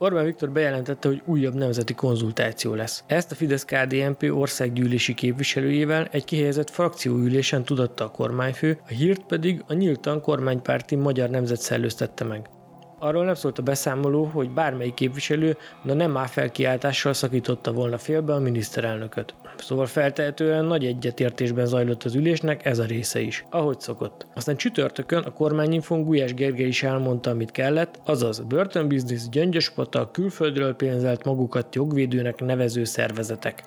Orbán 0.03 0.25
Viktor 0.25 0.49
bejelentette, 0.49 1.07
hogy 1.07 1.21
újabb 1.25 1.53
nemzeti 1.53 1.93
konzultáció 1.93 2.73
lesz. 2.73 3.03
Ezt 3.07 3.31
a 3.31 3.35
fidesz 3.35 3.65
KDNP 3.65 4.31
országgyűlési 4.31 5.13
képviselőjével 5.13 6.07
egy 6.11 6.23
kihelyezett 6.23 6.69
frakcióülésen 6.69 7.63
tudatta 7.63 8.03
a 8.03 8.11
kormányfő, 8.11 8.79
a 8.85 8.87
hírt 8.87 9.23
pedig 9.25 9.63
a 9.67 9.73
nyíltan 9.73 10.21
kormánypárti 10.21 10.95
Magyar 10.95 11.29
Nemzet 11.29 11.61
szellőztette 11.61 12.23
meg. 12.23 12.49
Arról 13.03 13.25
nem 13.25 13.33
szólt 13.33 13.59
a 13.59 13.61
beszámoló, 13.61 14.23
hogy 14.23 14.49
bármelyik 14.49 14.93
képviselő, 14.93 15.57
de 15.81 15.93
nem 15.93 16.11
már 16.11 16.27
felkiáltással 16.27 17.13
szakította 17.13 17.71
volna 17.71 17.97
félbe 17.97 18.33
a 18.33 18.39
miniszterelnököt. 18.39 19.33
Szóval 19.57 19.85
feltehetően 19.85 20.65
nagy 20.65 20.85
egyetértésben 20.85 21.65
zajlott 21.65 22.03
az 22.03 22.15
ülésnek 22.15 22.65
ez 22.65 22.79
a 22.79 22.85
része 22.85 23.19
is, 23.19 23.45
ahogy 23.49 23.79
szokott. 23.79 24.27
Aztán 24.35 24.55
csütörtökön 24.55 25.23
a 25.23 25.33
kormányinfon 25.33 26.03
Gulyás 26.03 26.33
Gergely 26.33 26.67
is 26.67 26.83
elmondta, 26.83 27.29
amit 27.29 27.51
kellett, 27.51 27.99
azaz 28.05 28.39
börtönbiznisz, 28.39 29.29
gyöngyöspata, 29.29 30.11
külföldről 30.11 30.75
pénzelt 30.75 31.25
magukat 31.25 31.75
jogvédőnek 31.75 32.39
nevező 32.39 32.83
szervezetek. 32.83 33.63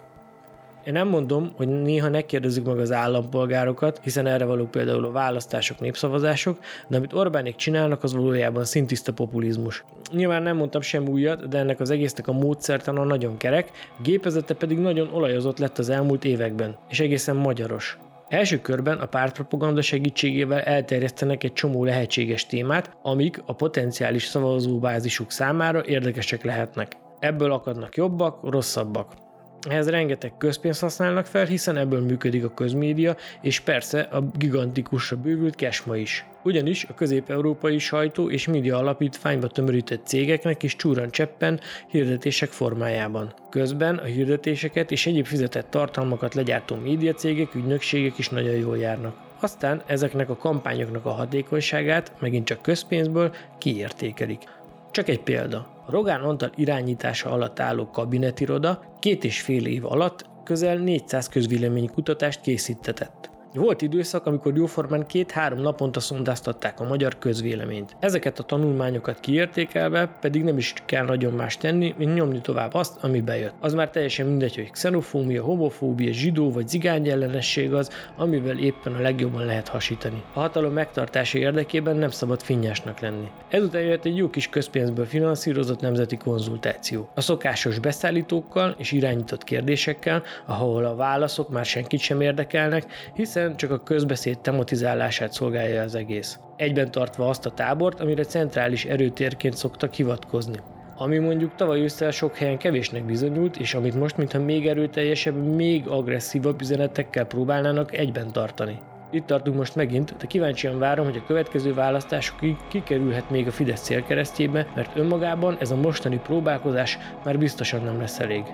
Én 0.86 0.92
nem 0.92 1.08
mondom, 1.08 1.52
hogy 1.56 1.68
néha 1.68 2.08
ne 2.08 2.20
kérdezzük 2.20 2.66
meg 2.66 2.78
az 2.78 2.92
állampolgárokat, 2.92 4.00
hiszen 4.02 4.26
erre 4.26 4.44
való 4.44 4.66
például 4.66 5.04
a 5.04 5.10
választások, 5.10 5.80
népszavazások, 5.80 6.58
de 6.88 6.96
amit 6.96 7.12
Orbánék 7.12 7.56
csinálnak, 7.56 8.02
az 8.02 8.14
valójában 8.14 8.64
szintiszta 8.64 9.12
populizmus. 9.12 9.84
Nyilván 10.12 10.42
nem 10.42 10.56
mondtam 10.56 10.80
sem 10.80 11.08
újat, 11.08 11.48
de 11.48 11.58
ennek 11.58 11.80
az 11.80 11.90
egésznek 11.90 12.28
a 12.28 12.32
módszertana 12.32 13.04
nagyon 13.04 13.36
kerek, 13.36 13.70
gépezete 14.02 14.54
pedig 14.54 14.78
nagyon 14.78 15.08
olajozott 15.12 15.58
lett 15.58 15.78
az 15.78 15.88
elmúlt 15.88 16.24
években, 16.24 16.76
és 16.88 17.00
egészen 17.00 17.36
magyaros. 17.36 17.98
Első 18.28 18.60
körben 18.60 18.98
a 18.98 19.06
pártpropaganda 19.06 19.82
segítségével 19.82 20.60
elterjesztenek 20.60 21.44
egy 21.44 21.52
csomó 21.52 21.84
lehetséges 21.84 22.46
témát, 22.46 22.96
amik 23.02 23.42
a 23.46 23.52
potenciális 23.52 24.24
szavazóbázisuk 24.24 25.30
számára 25.30 25.84
érdekesek 25.84 26.44
lehetnek. 26.44 26.96
Ebből 27.18 27.52
akadnak 27.52 27.96
jobbak, 27.96 28.50
rosszabbak. 28.50 29.24
Ehhez 29.68 29.88
rengeteg 29.88 30.32
közpénzt 30.38 30.80
használnak 30.80 31.26
fel, 31.26 31.44
hiszen 31.44 31.76
ebből 31.76 32.00
működik 32.00 32.44
a 32.44 32.54
közmédia, 32.54 33.16
és 33.40 33.60
persze 33.60 34.00
a 34.00 34.20
gigantikusra 34.38 35.16
bővült 35.16 35.54
kesma 35.54 35.96
is. 35.96 36.24
Ugyanis 36.42 36.84
a 36.84 36.94
közép-európai 36.94 37.78
sajtó 37.78 38.30
és 38.30 38.46
média 38.46 38.76
alapítványba 38.76 39.46
tömörített 39.46 40.06
cégeknek 40.06 40.62
is 40.62 40.76
csúran 40.76 41.10
cseppen 41.10 41.60
hirdetések 41.88 42.48
formájában. 42.48 43.34
Közben 43.50 43.96
a 43.96 44.04
hirdetéseket 44.04 44.90
és 44.90 45.06
egyéb 45.06 45.26
fizetett 45.26 45.70
tartalmakat 45.70 46.34
legyártó 46.34 46.76
médiacégek, 46.76 47.54
ügynökségek 47.54 48.18
is 48.18 48.28
nagyon 48.28 48.54
jól 48.54 48.78
járnak. 48.78 49.16
Aztán 49.40 49.82
ezeknek 49.86 50.30
a 50.30 50.36
kampányoknak 50.36 51.06
a 51.06 51.10
hatékonyságát 51.10 52.12
megint 52.18 52.46
csak 52.46 52.62
közpénzből 52.62 53.34
kiértékelik. 53.58 54.42
Csak 54.90 55.08
egy 55.08 55.20
példa. 55.20 55.75
Rogán 55.88 56.20
Antal 56.20 56.50
irányítása 56.54 57.30
alatt 57.30 57.60
álló 57.60 57.90
kabinetiroda 57.90 58.82
két 58.98 59.24
és 59.24 59.40
fél 59.40 59.66
év 59.66 59.84
alatt 59.84 60.24
közel 60.44 60.76
400 60.78 61.28
közvéleménykutatást 61.28 62.40
készítetett. 62.40 63.35
Volt 63.56 63.82
időszak, 63.82 64.26
amikor 64.26 64.56
jóformán 64.56 65.06
két-három 65.06 65.60
naponta 65.60 66.00
szondáztatták 66.00 66.80
a 66.80 66.84
magyar 66.84 67.18
közvéleményt. 67.18 67.96
Ezeket 68.00 68.38
a 68.38 68.42
tanulmányokat 68.42 69.20
kiértékelve 69.20 70.06
pedig 70.20 70.42
nem 70.42 70.58
is 70.58 70.74
kell 70.84 71.04
nagyon 71.04 71.32
más 71.32 71.56
tenni, 71.56 71.94
mint 71.98 72.14
nyomni 72.14 72.40
tovább 72.40 72.74
azt, 72.74 73.04
ami 73.04 73.20
bejött. 73.20 73.54
Az 73.60 73.74
már 73.74 73.90
teljesen 73.90 74.26
mindegy, 74.26 74.54
hogy 74.54 74.70
xenofómia, 74.70 75.42
homofóbia, 75.42 76.12
zsidó 76.12 76.52
vagy 76.52 76.68
zigány 76.68 77.08
ellenesség 77.08 77.72
az, 77.72 77.90
amivel 78.16 78.58
éppen 78.58 78.94
a 78.94 79.00
legjobban 79.00 79.44
lehet 79.44 79.68
hasítani. 79.68 80.22
A 80.32 80.40
hatalom 80.40 80.72
megtartása 80.72 81.38
érdekében 81.38 81.96
nem 81.96 82.10
szabad 82.10 82.42
finnyásnak 82.42 83.00
lenni. 83.00 83.30
Ezután 83.48 83.82
jött 83.82 84.04
egy 84.04 84.16
jó 84.16 84.30
kis 84.30 84.48
közpénzből 84.48 85.06
finanszírozott 85.06 85.80
nemzeti 85.80 86.16
konzultáció. 86.16 87.08
A 87.14 87.20
szokásos 87.20 87.78
beszállítókkal 87.78 88.74
és 88.78 88.92
irányított 88.92 89.44
kérdésekkel, 89.44 90.22
ahol 90.46 90.84
a 90.84 90.94
válaszok 90.94 91.48
már 91.48 91.64
senkit 91.64 92.00
sem 92.00 92.20
érdekelnek, 92.20 92.84
hiszen 93.14 93.45
egyszerűen 93.46 93.78
csak 93.78 93.88
a 93.88 93.94
közbeszéd 93.94 94.38
tematizálását 94.38 95.32
szolgálja 95.32 95.82
az 95.82 95.94
egész. 95.94 96.38
Egyben 96.56 96.90
tartva 96.90 97.28
azt 97.28 97.46
a 97.46 97.50
tábort, 97.50 98.00
amire 98.00 98.24
centrális 98.24 98.84
erőtérként 98.84 99.56
szoktak 99.56 99.94
hivatkozni. 99.94 100.58
Ami 100.96 101.18
mondjuk 101.18 101.54
tavaly 101.54 101.80
ősszel 101.80 102.10
sok 102.10 102.36
helyen 102.36 102.58
kevésnek 102.58 103.04
bizonyult, 103.04 103.56
és 103.56 103.74
amit 103.74 103.94
most, 103.94 104.16
mintha 104.16 104.38
még 104.38 104.66
erőteljesebb, 104.66 105.54
még 105.54 105.88
agresszívabb 105.88 106.60
üzenetekkel 106.60 107.24
próbálnának 107.26 107.96
egyben 107.96 108.32
tartani. 108.32 108.78
Itt 109.10 109.26
tartunk 109.26 109.56
most 109.56 109.74
megint, 109.74 110.14
de 110.18 110.26
kíváncsian 110.26 110.78
várom, 110.78 111.04
hogy 111.04 111.16
a 111.16 111.26
következő 111.26 111.74
választásokig 111.74 112.56
kikerülhet 112.68 113.30
még 113.30 113.46
a 113.46 113.50
Fidesz 113.50 113.80
célkeresztjébe, 113.80 114.66
mert 114.74 114.96
önmagában 114.96 115.56
ez 115.60 115.70
a 115.70 115.76
mostani 115.76 116.18
próbálkozás 116.18 116.98
már 117.24 117.38
biztosan 117.38 117.82
nem 117.82 118.00
lesz 118.00 118.20
elég. 118.20 118.44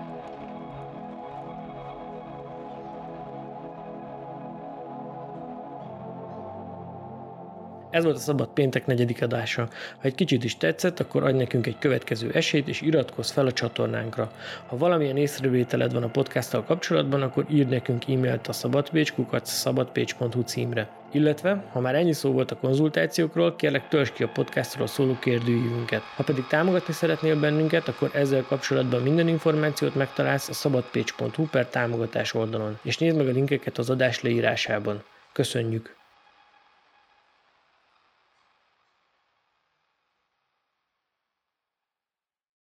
Ez 7.92 8.04
volt 8.04 8.16
a 8.16 8.18
Szabad 8.18 8.48
Péntek 8.48 8.86
negyedik 8.86 9.22
adása. 9.22 9.68
Ha 9.72 10.02
egy 10.02 10.14
kicsit 10.14 10.44
is 10.44 10.56
tetszett, 10.56 11.00
akkor 11.00 11.22
adj 11.22 11.36
nekünk 11.36 11.66
egy 11.66 11.78
következő 11.78 12.30
esélyt, 12.30 12.68
és 12.68 12.80
iratkozz 12.80 13.30
fel 13.30 13.46
a 13.46 13.52
csatornánkra. 13.52 14.32
Ha 14.66 14.76
valamilyen 14.76 15.16
észrevételed 15.16 15.92
van 15.92 16.02
a 16.02 16.08
podcasttal 16.08 16.64
kapcsolatban, 16.64 17.22
akkor 17.22 17.46
írd 17.50 17.68
nekünk 17.68 18.08
e-mailt 18.08 18.46
a 18.48 18.52
szabadpécs.kukac 18.52 19.50
szabadpécs.hu 19.50 20.40
címre. 20.40 20.88
Illetve, 21.10 21.64
ha 21.72 21.80
már 21.80 21.94
ennyi 21.94 22.12
szó 22.12 22.32
volt 22.32 22.50
a 22.50 22.56
konzultációkról, 22.56 23.56
kérlek 23.56 23.88
törzs 23.88 24.10
ki 24.10 24.22
a 24.22 24.28
podcastról 24.28 24.86
szóló 24.86 25.18
kérdőívünket. 25.18 26.02
Ha 26.16 26.22
pedig 26.22 26.46
támogatni 26.46 26.92
szeretnél 26.92 27.40
bennünket, 27.40 27.88
akkor 27.88 28.10
ezzel 28.14 28.42
kapcsolatban 28.42 29.02
minden 29.02 29.28
információt 29.28 29.94
megtalálsz 29.94 30.48
a 30.48 30.52
szabadpécs.hu 30.52 31.46
per 31.46 31.66
támogatás 31.66 32.34
oldalon, 32.34 32.78
és 32.82 32.98
nézd 32.98 33.16
meg 33.16 33.28
a 33.28 33.30
linkeket 33.30 33.78
az 33.78 33.90
adás 33.90 34.22
leírásában. 34.22 35.02
Köszönjük! 35.32 36.01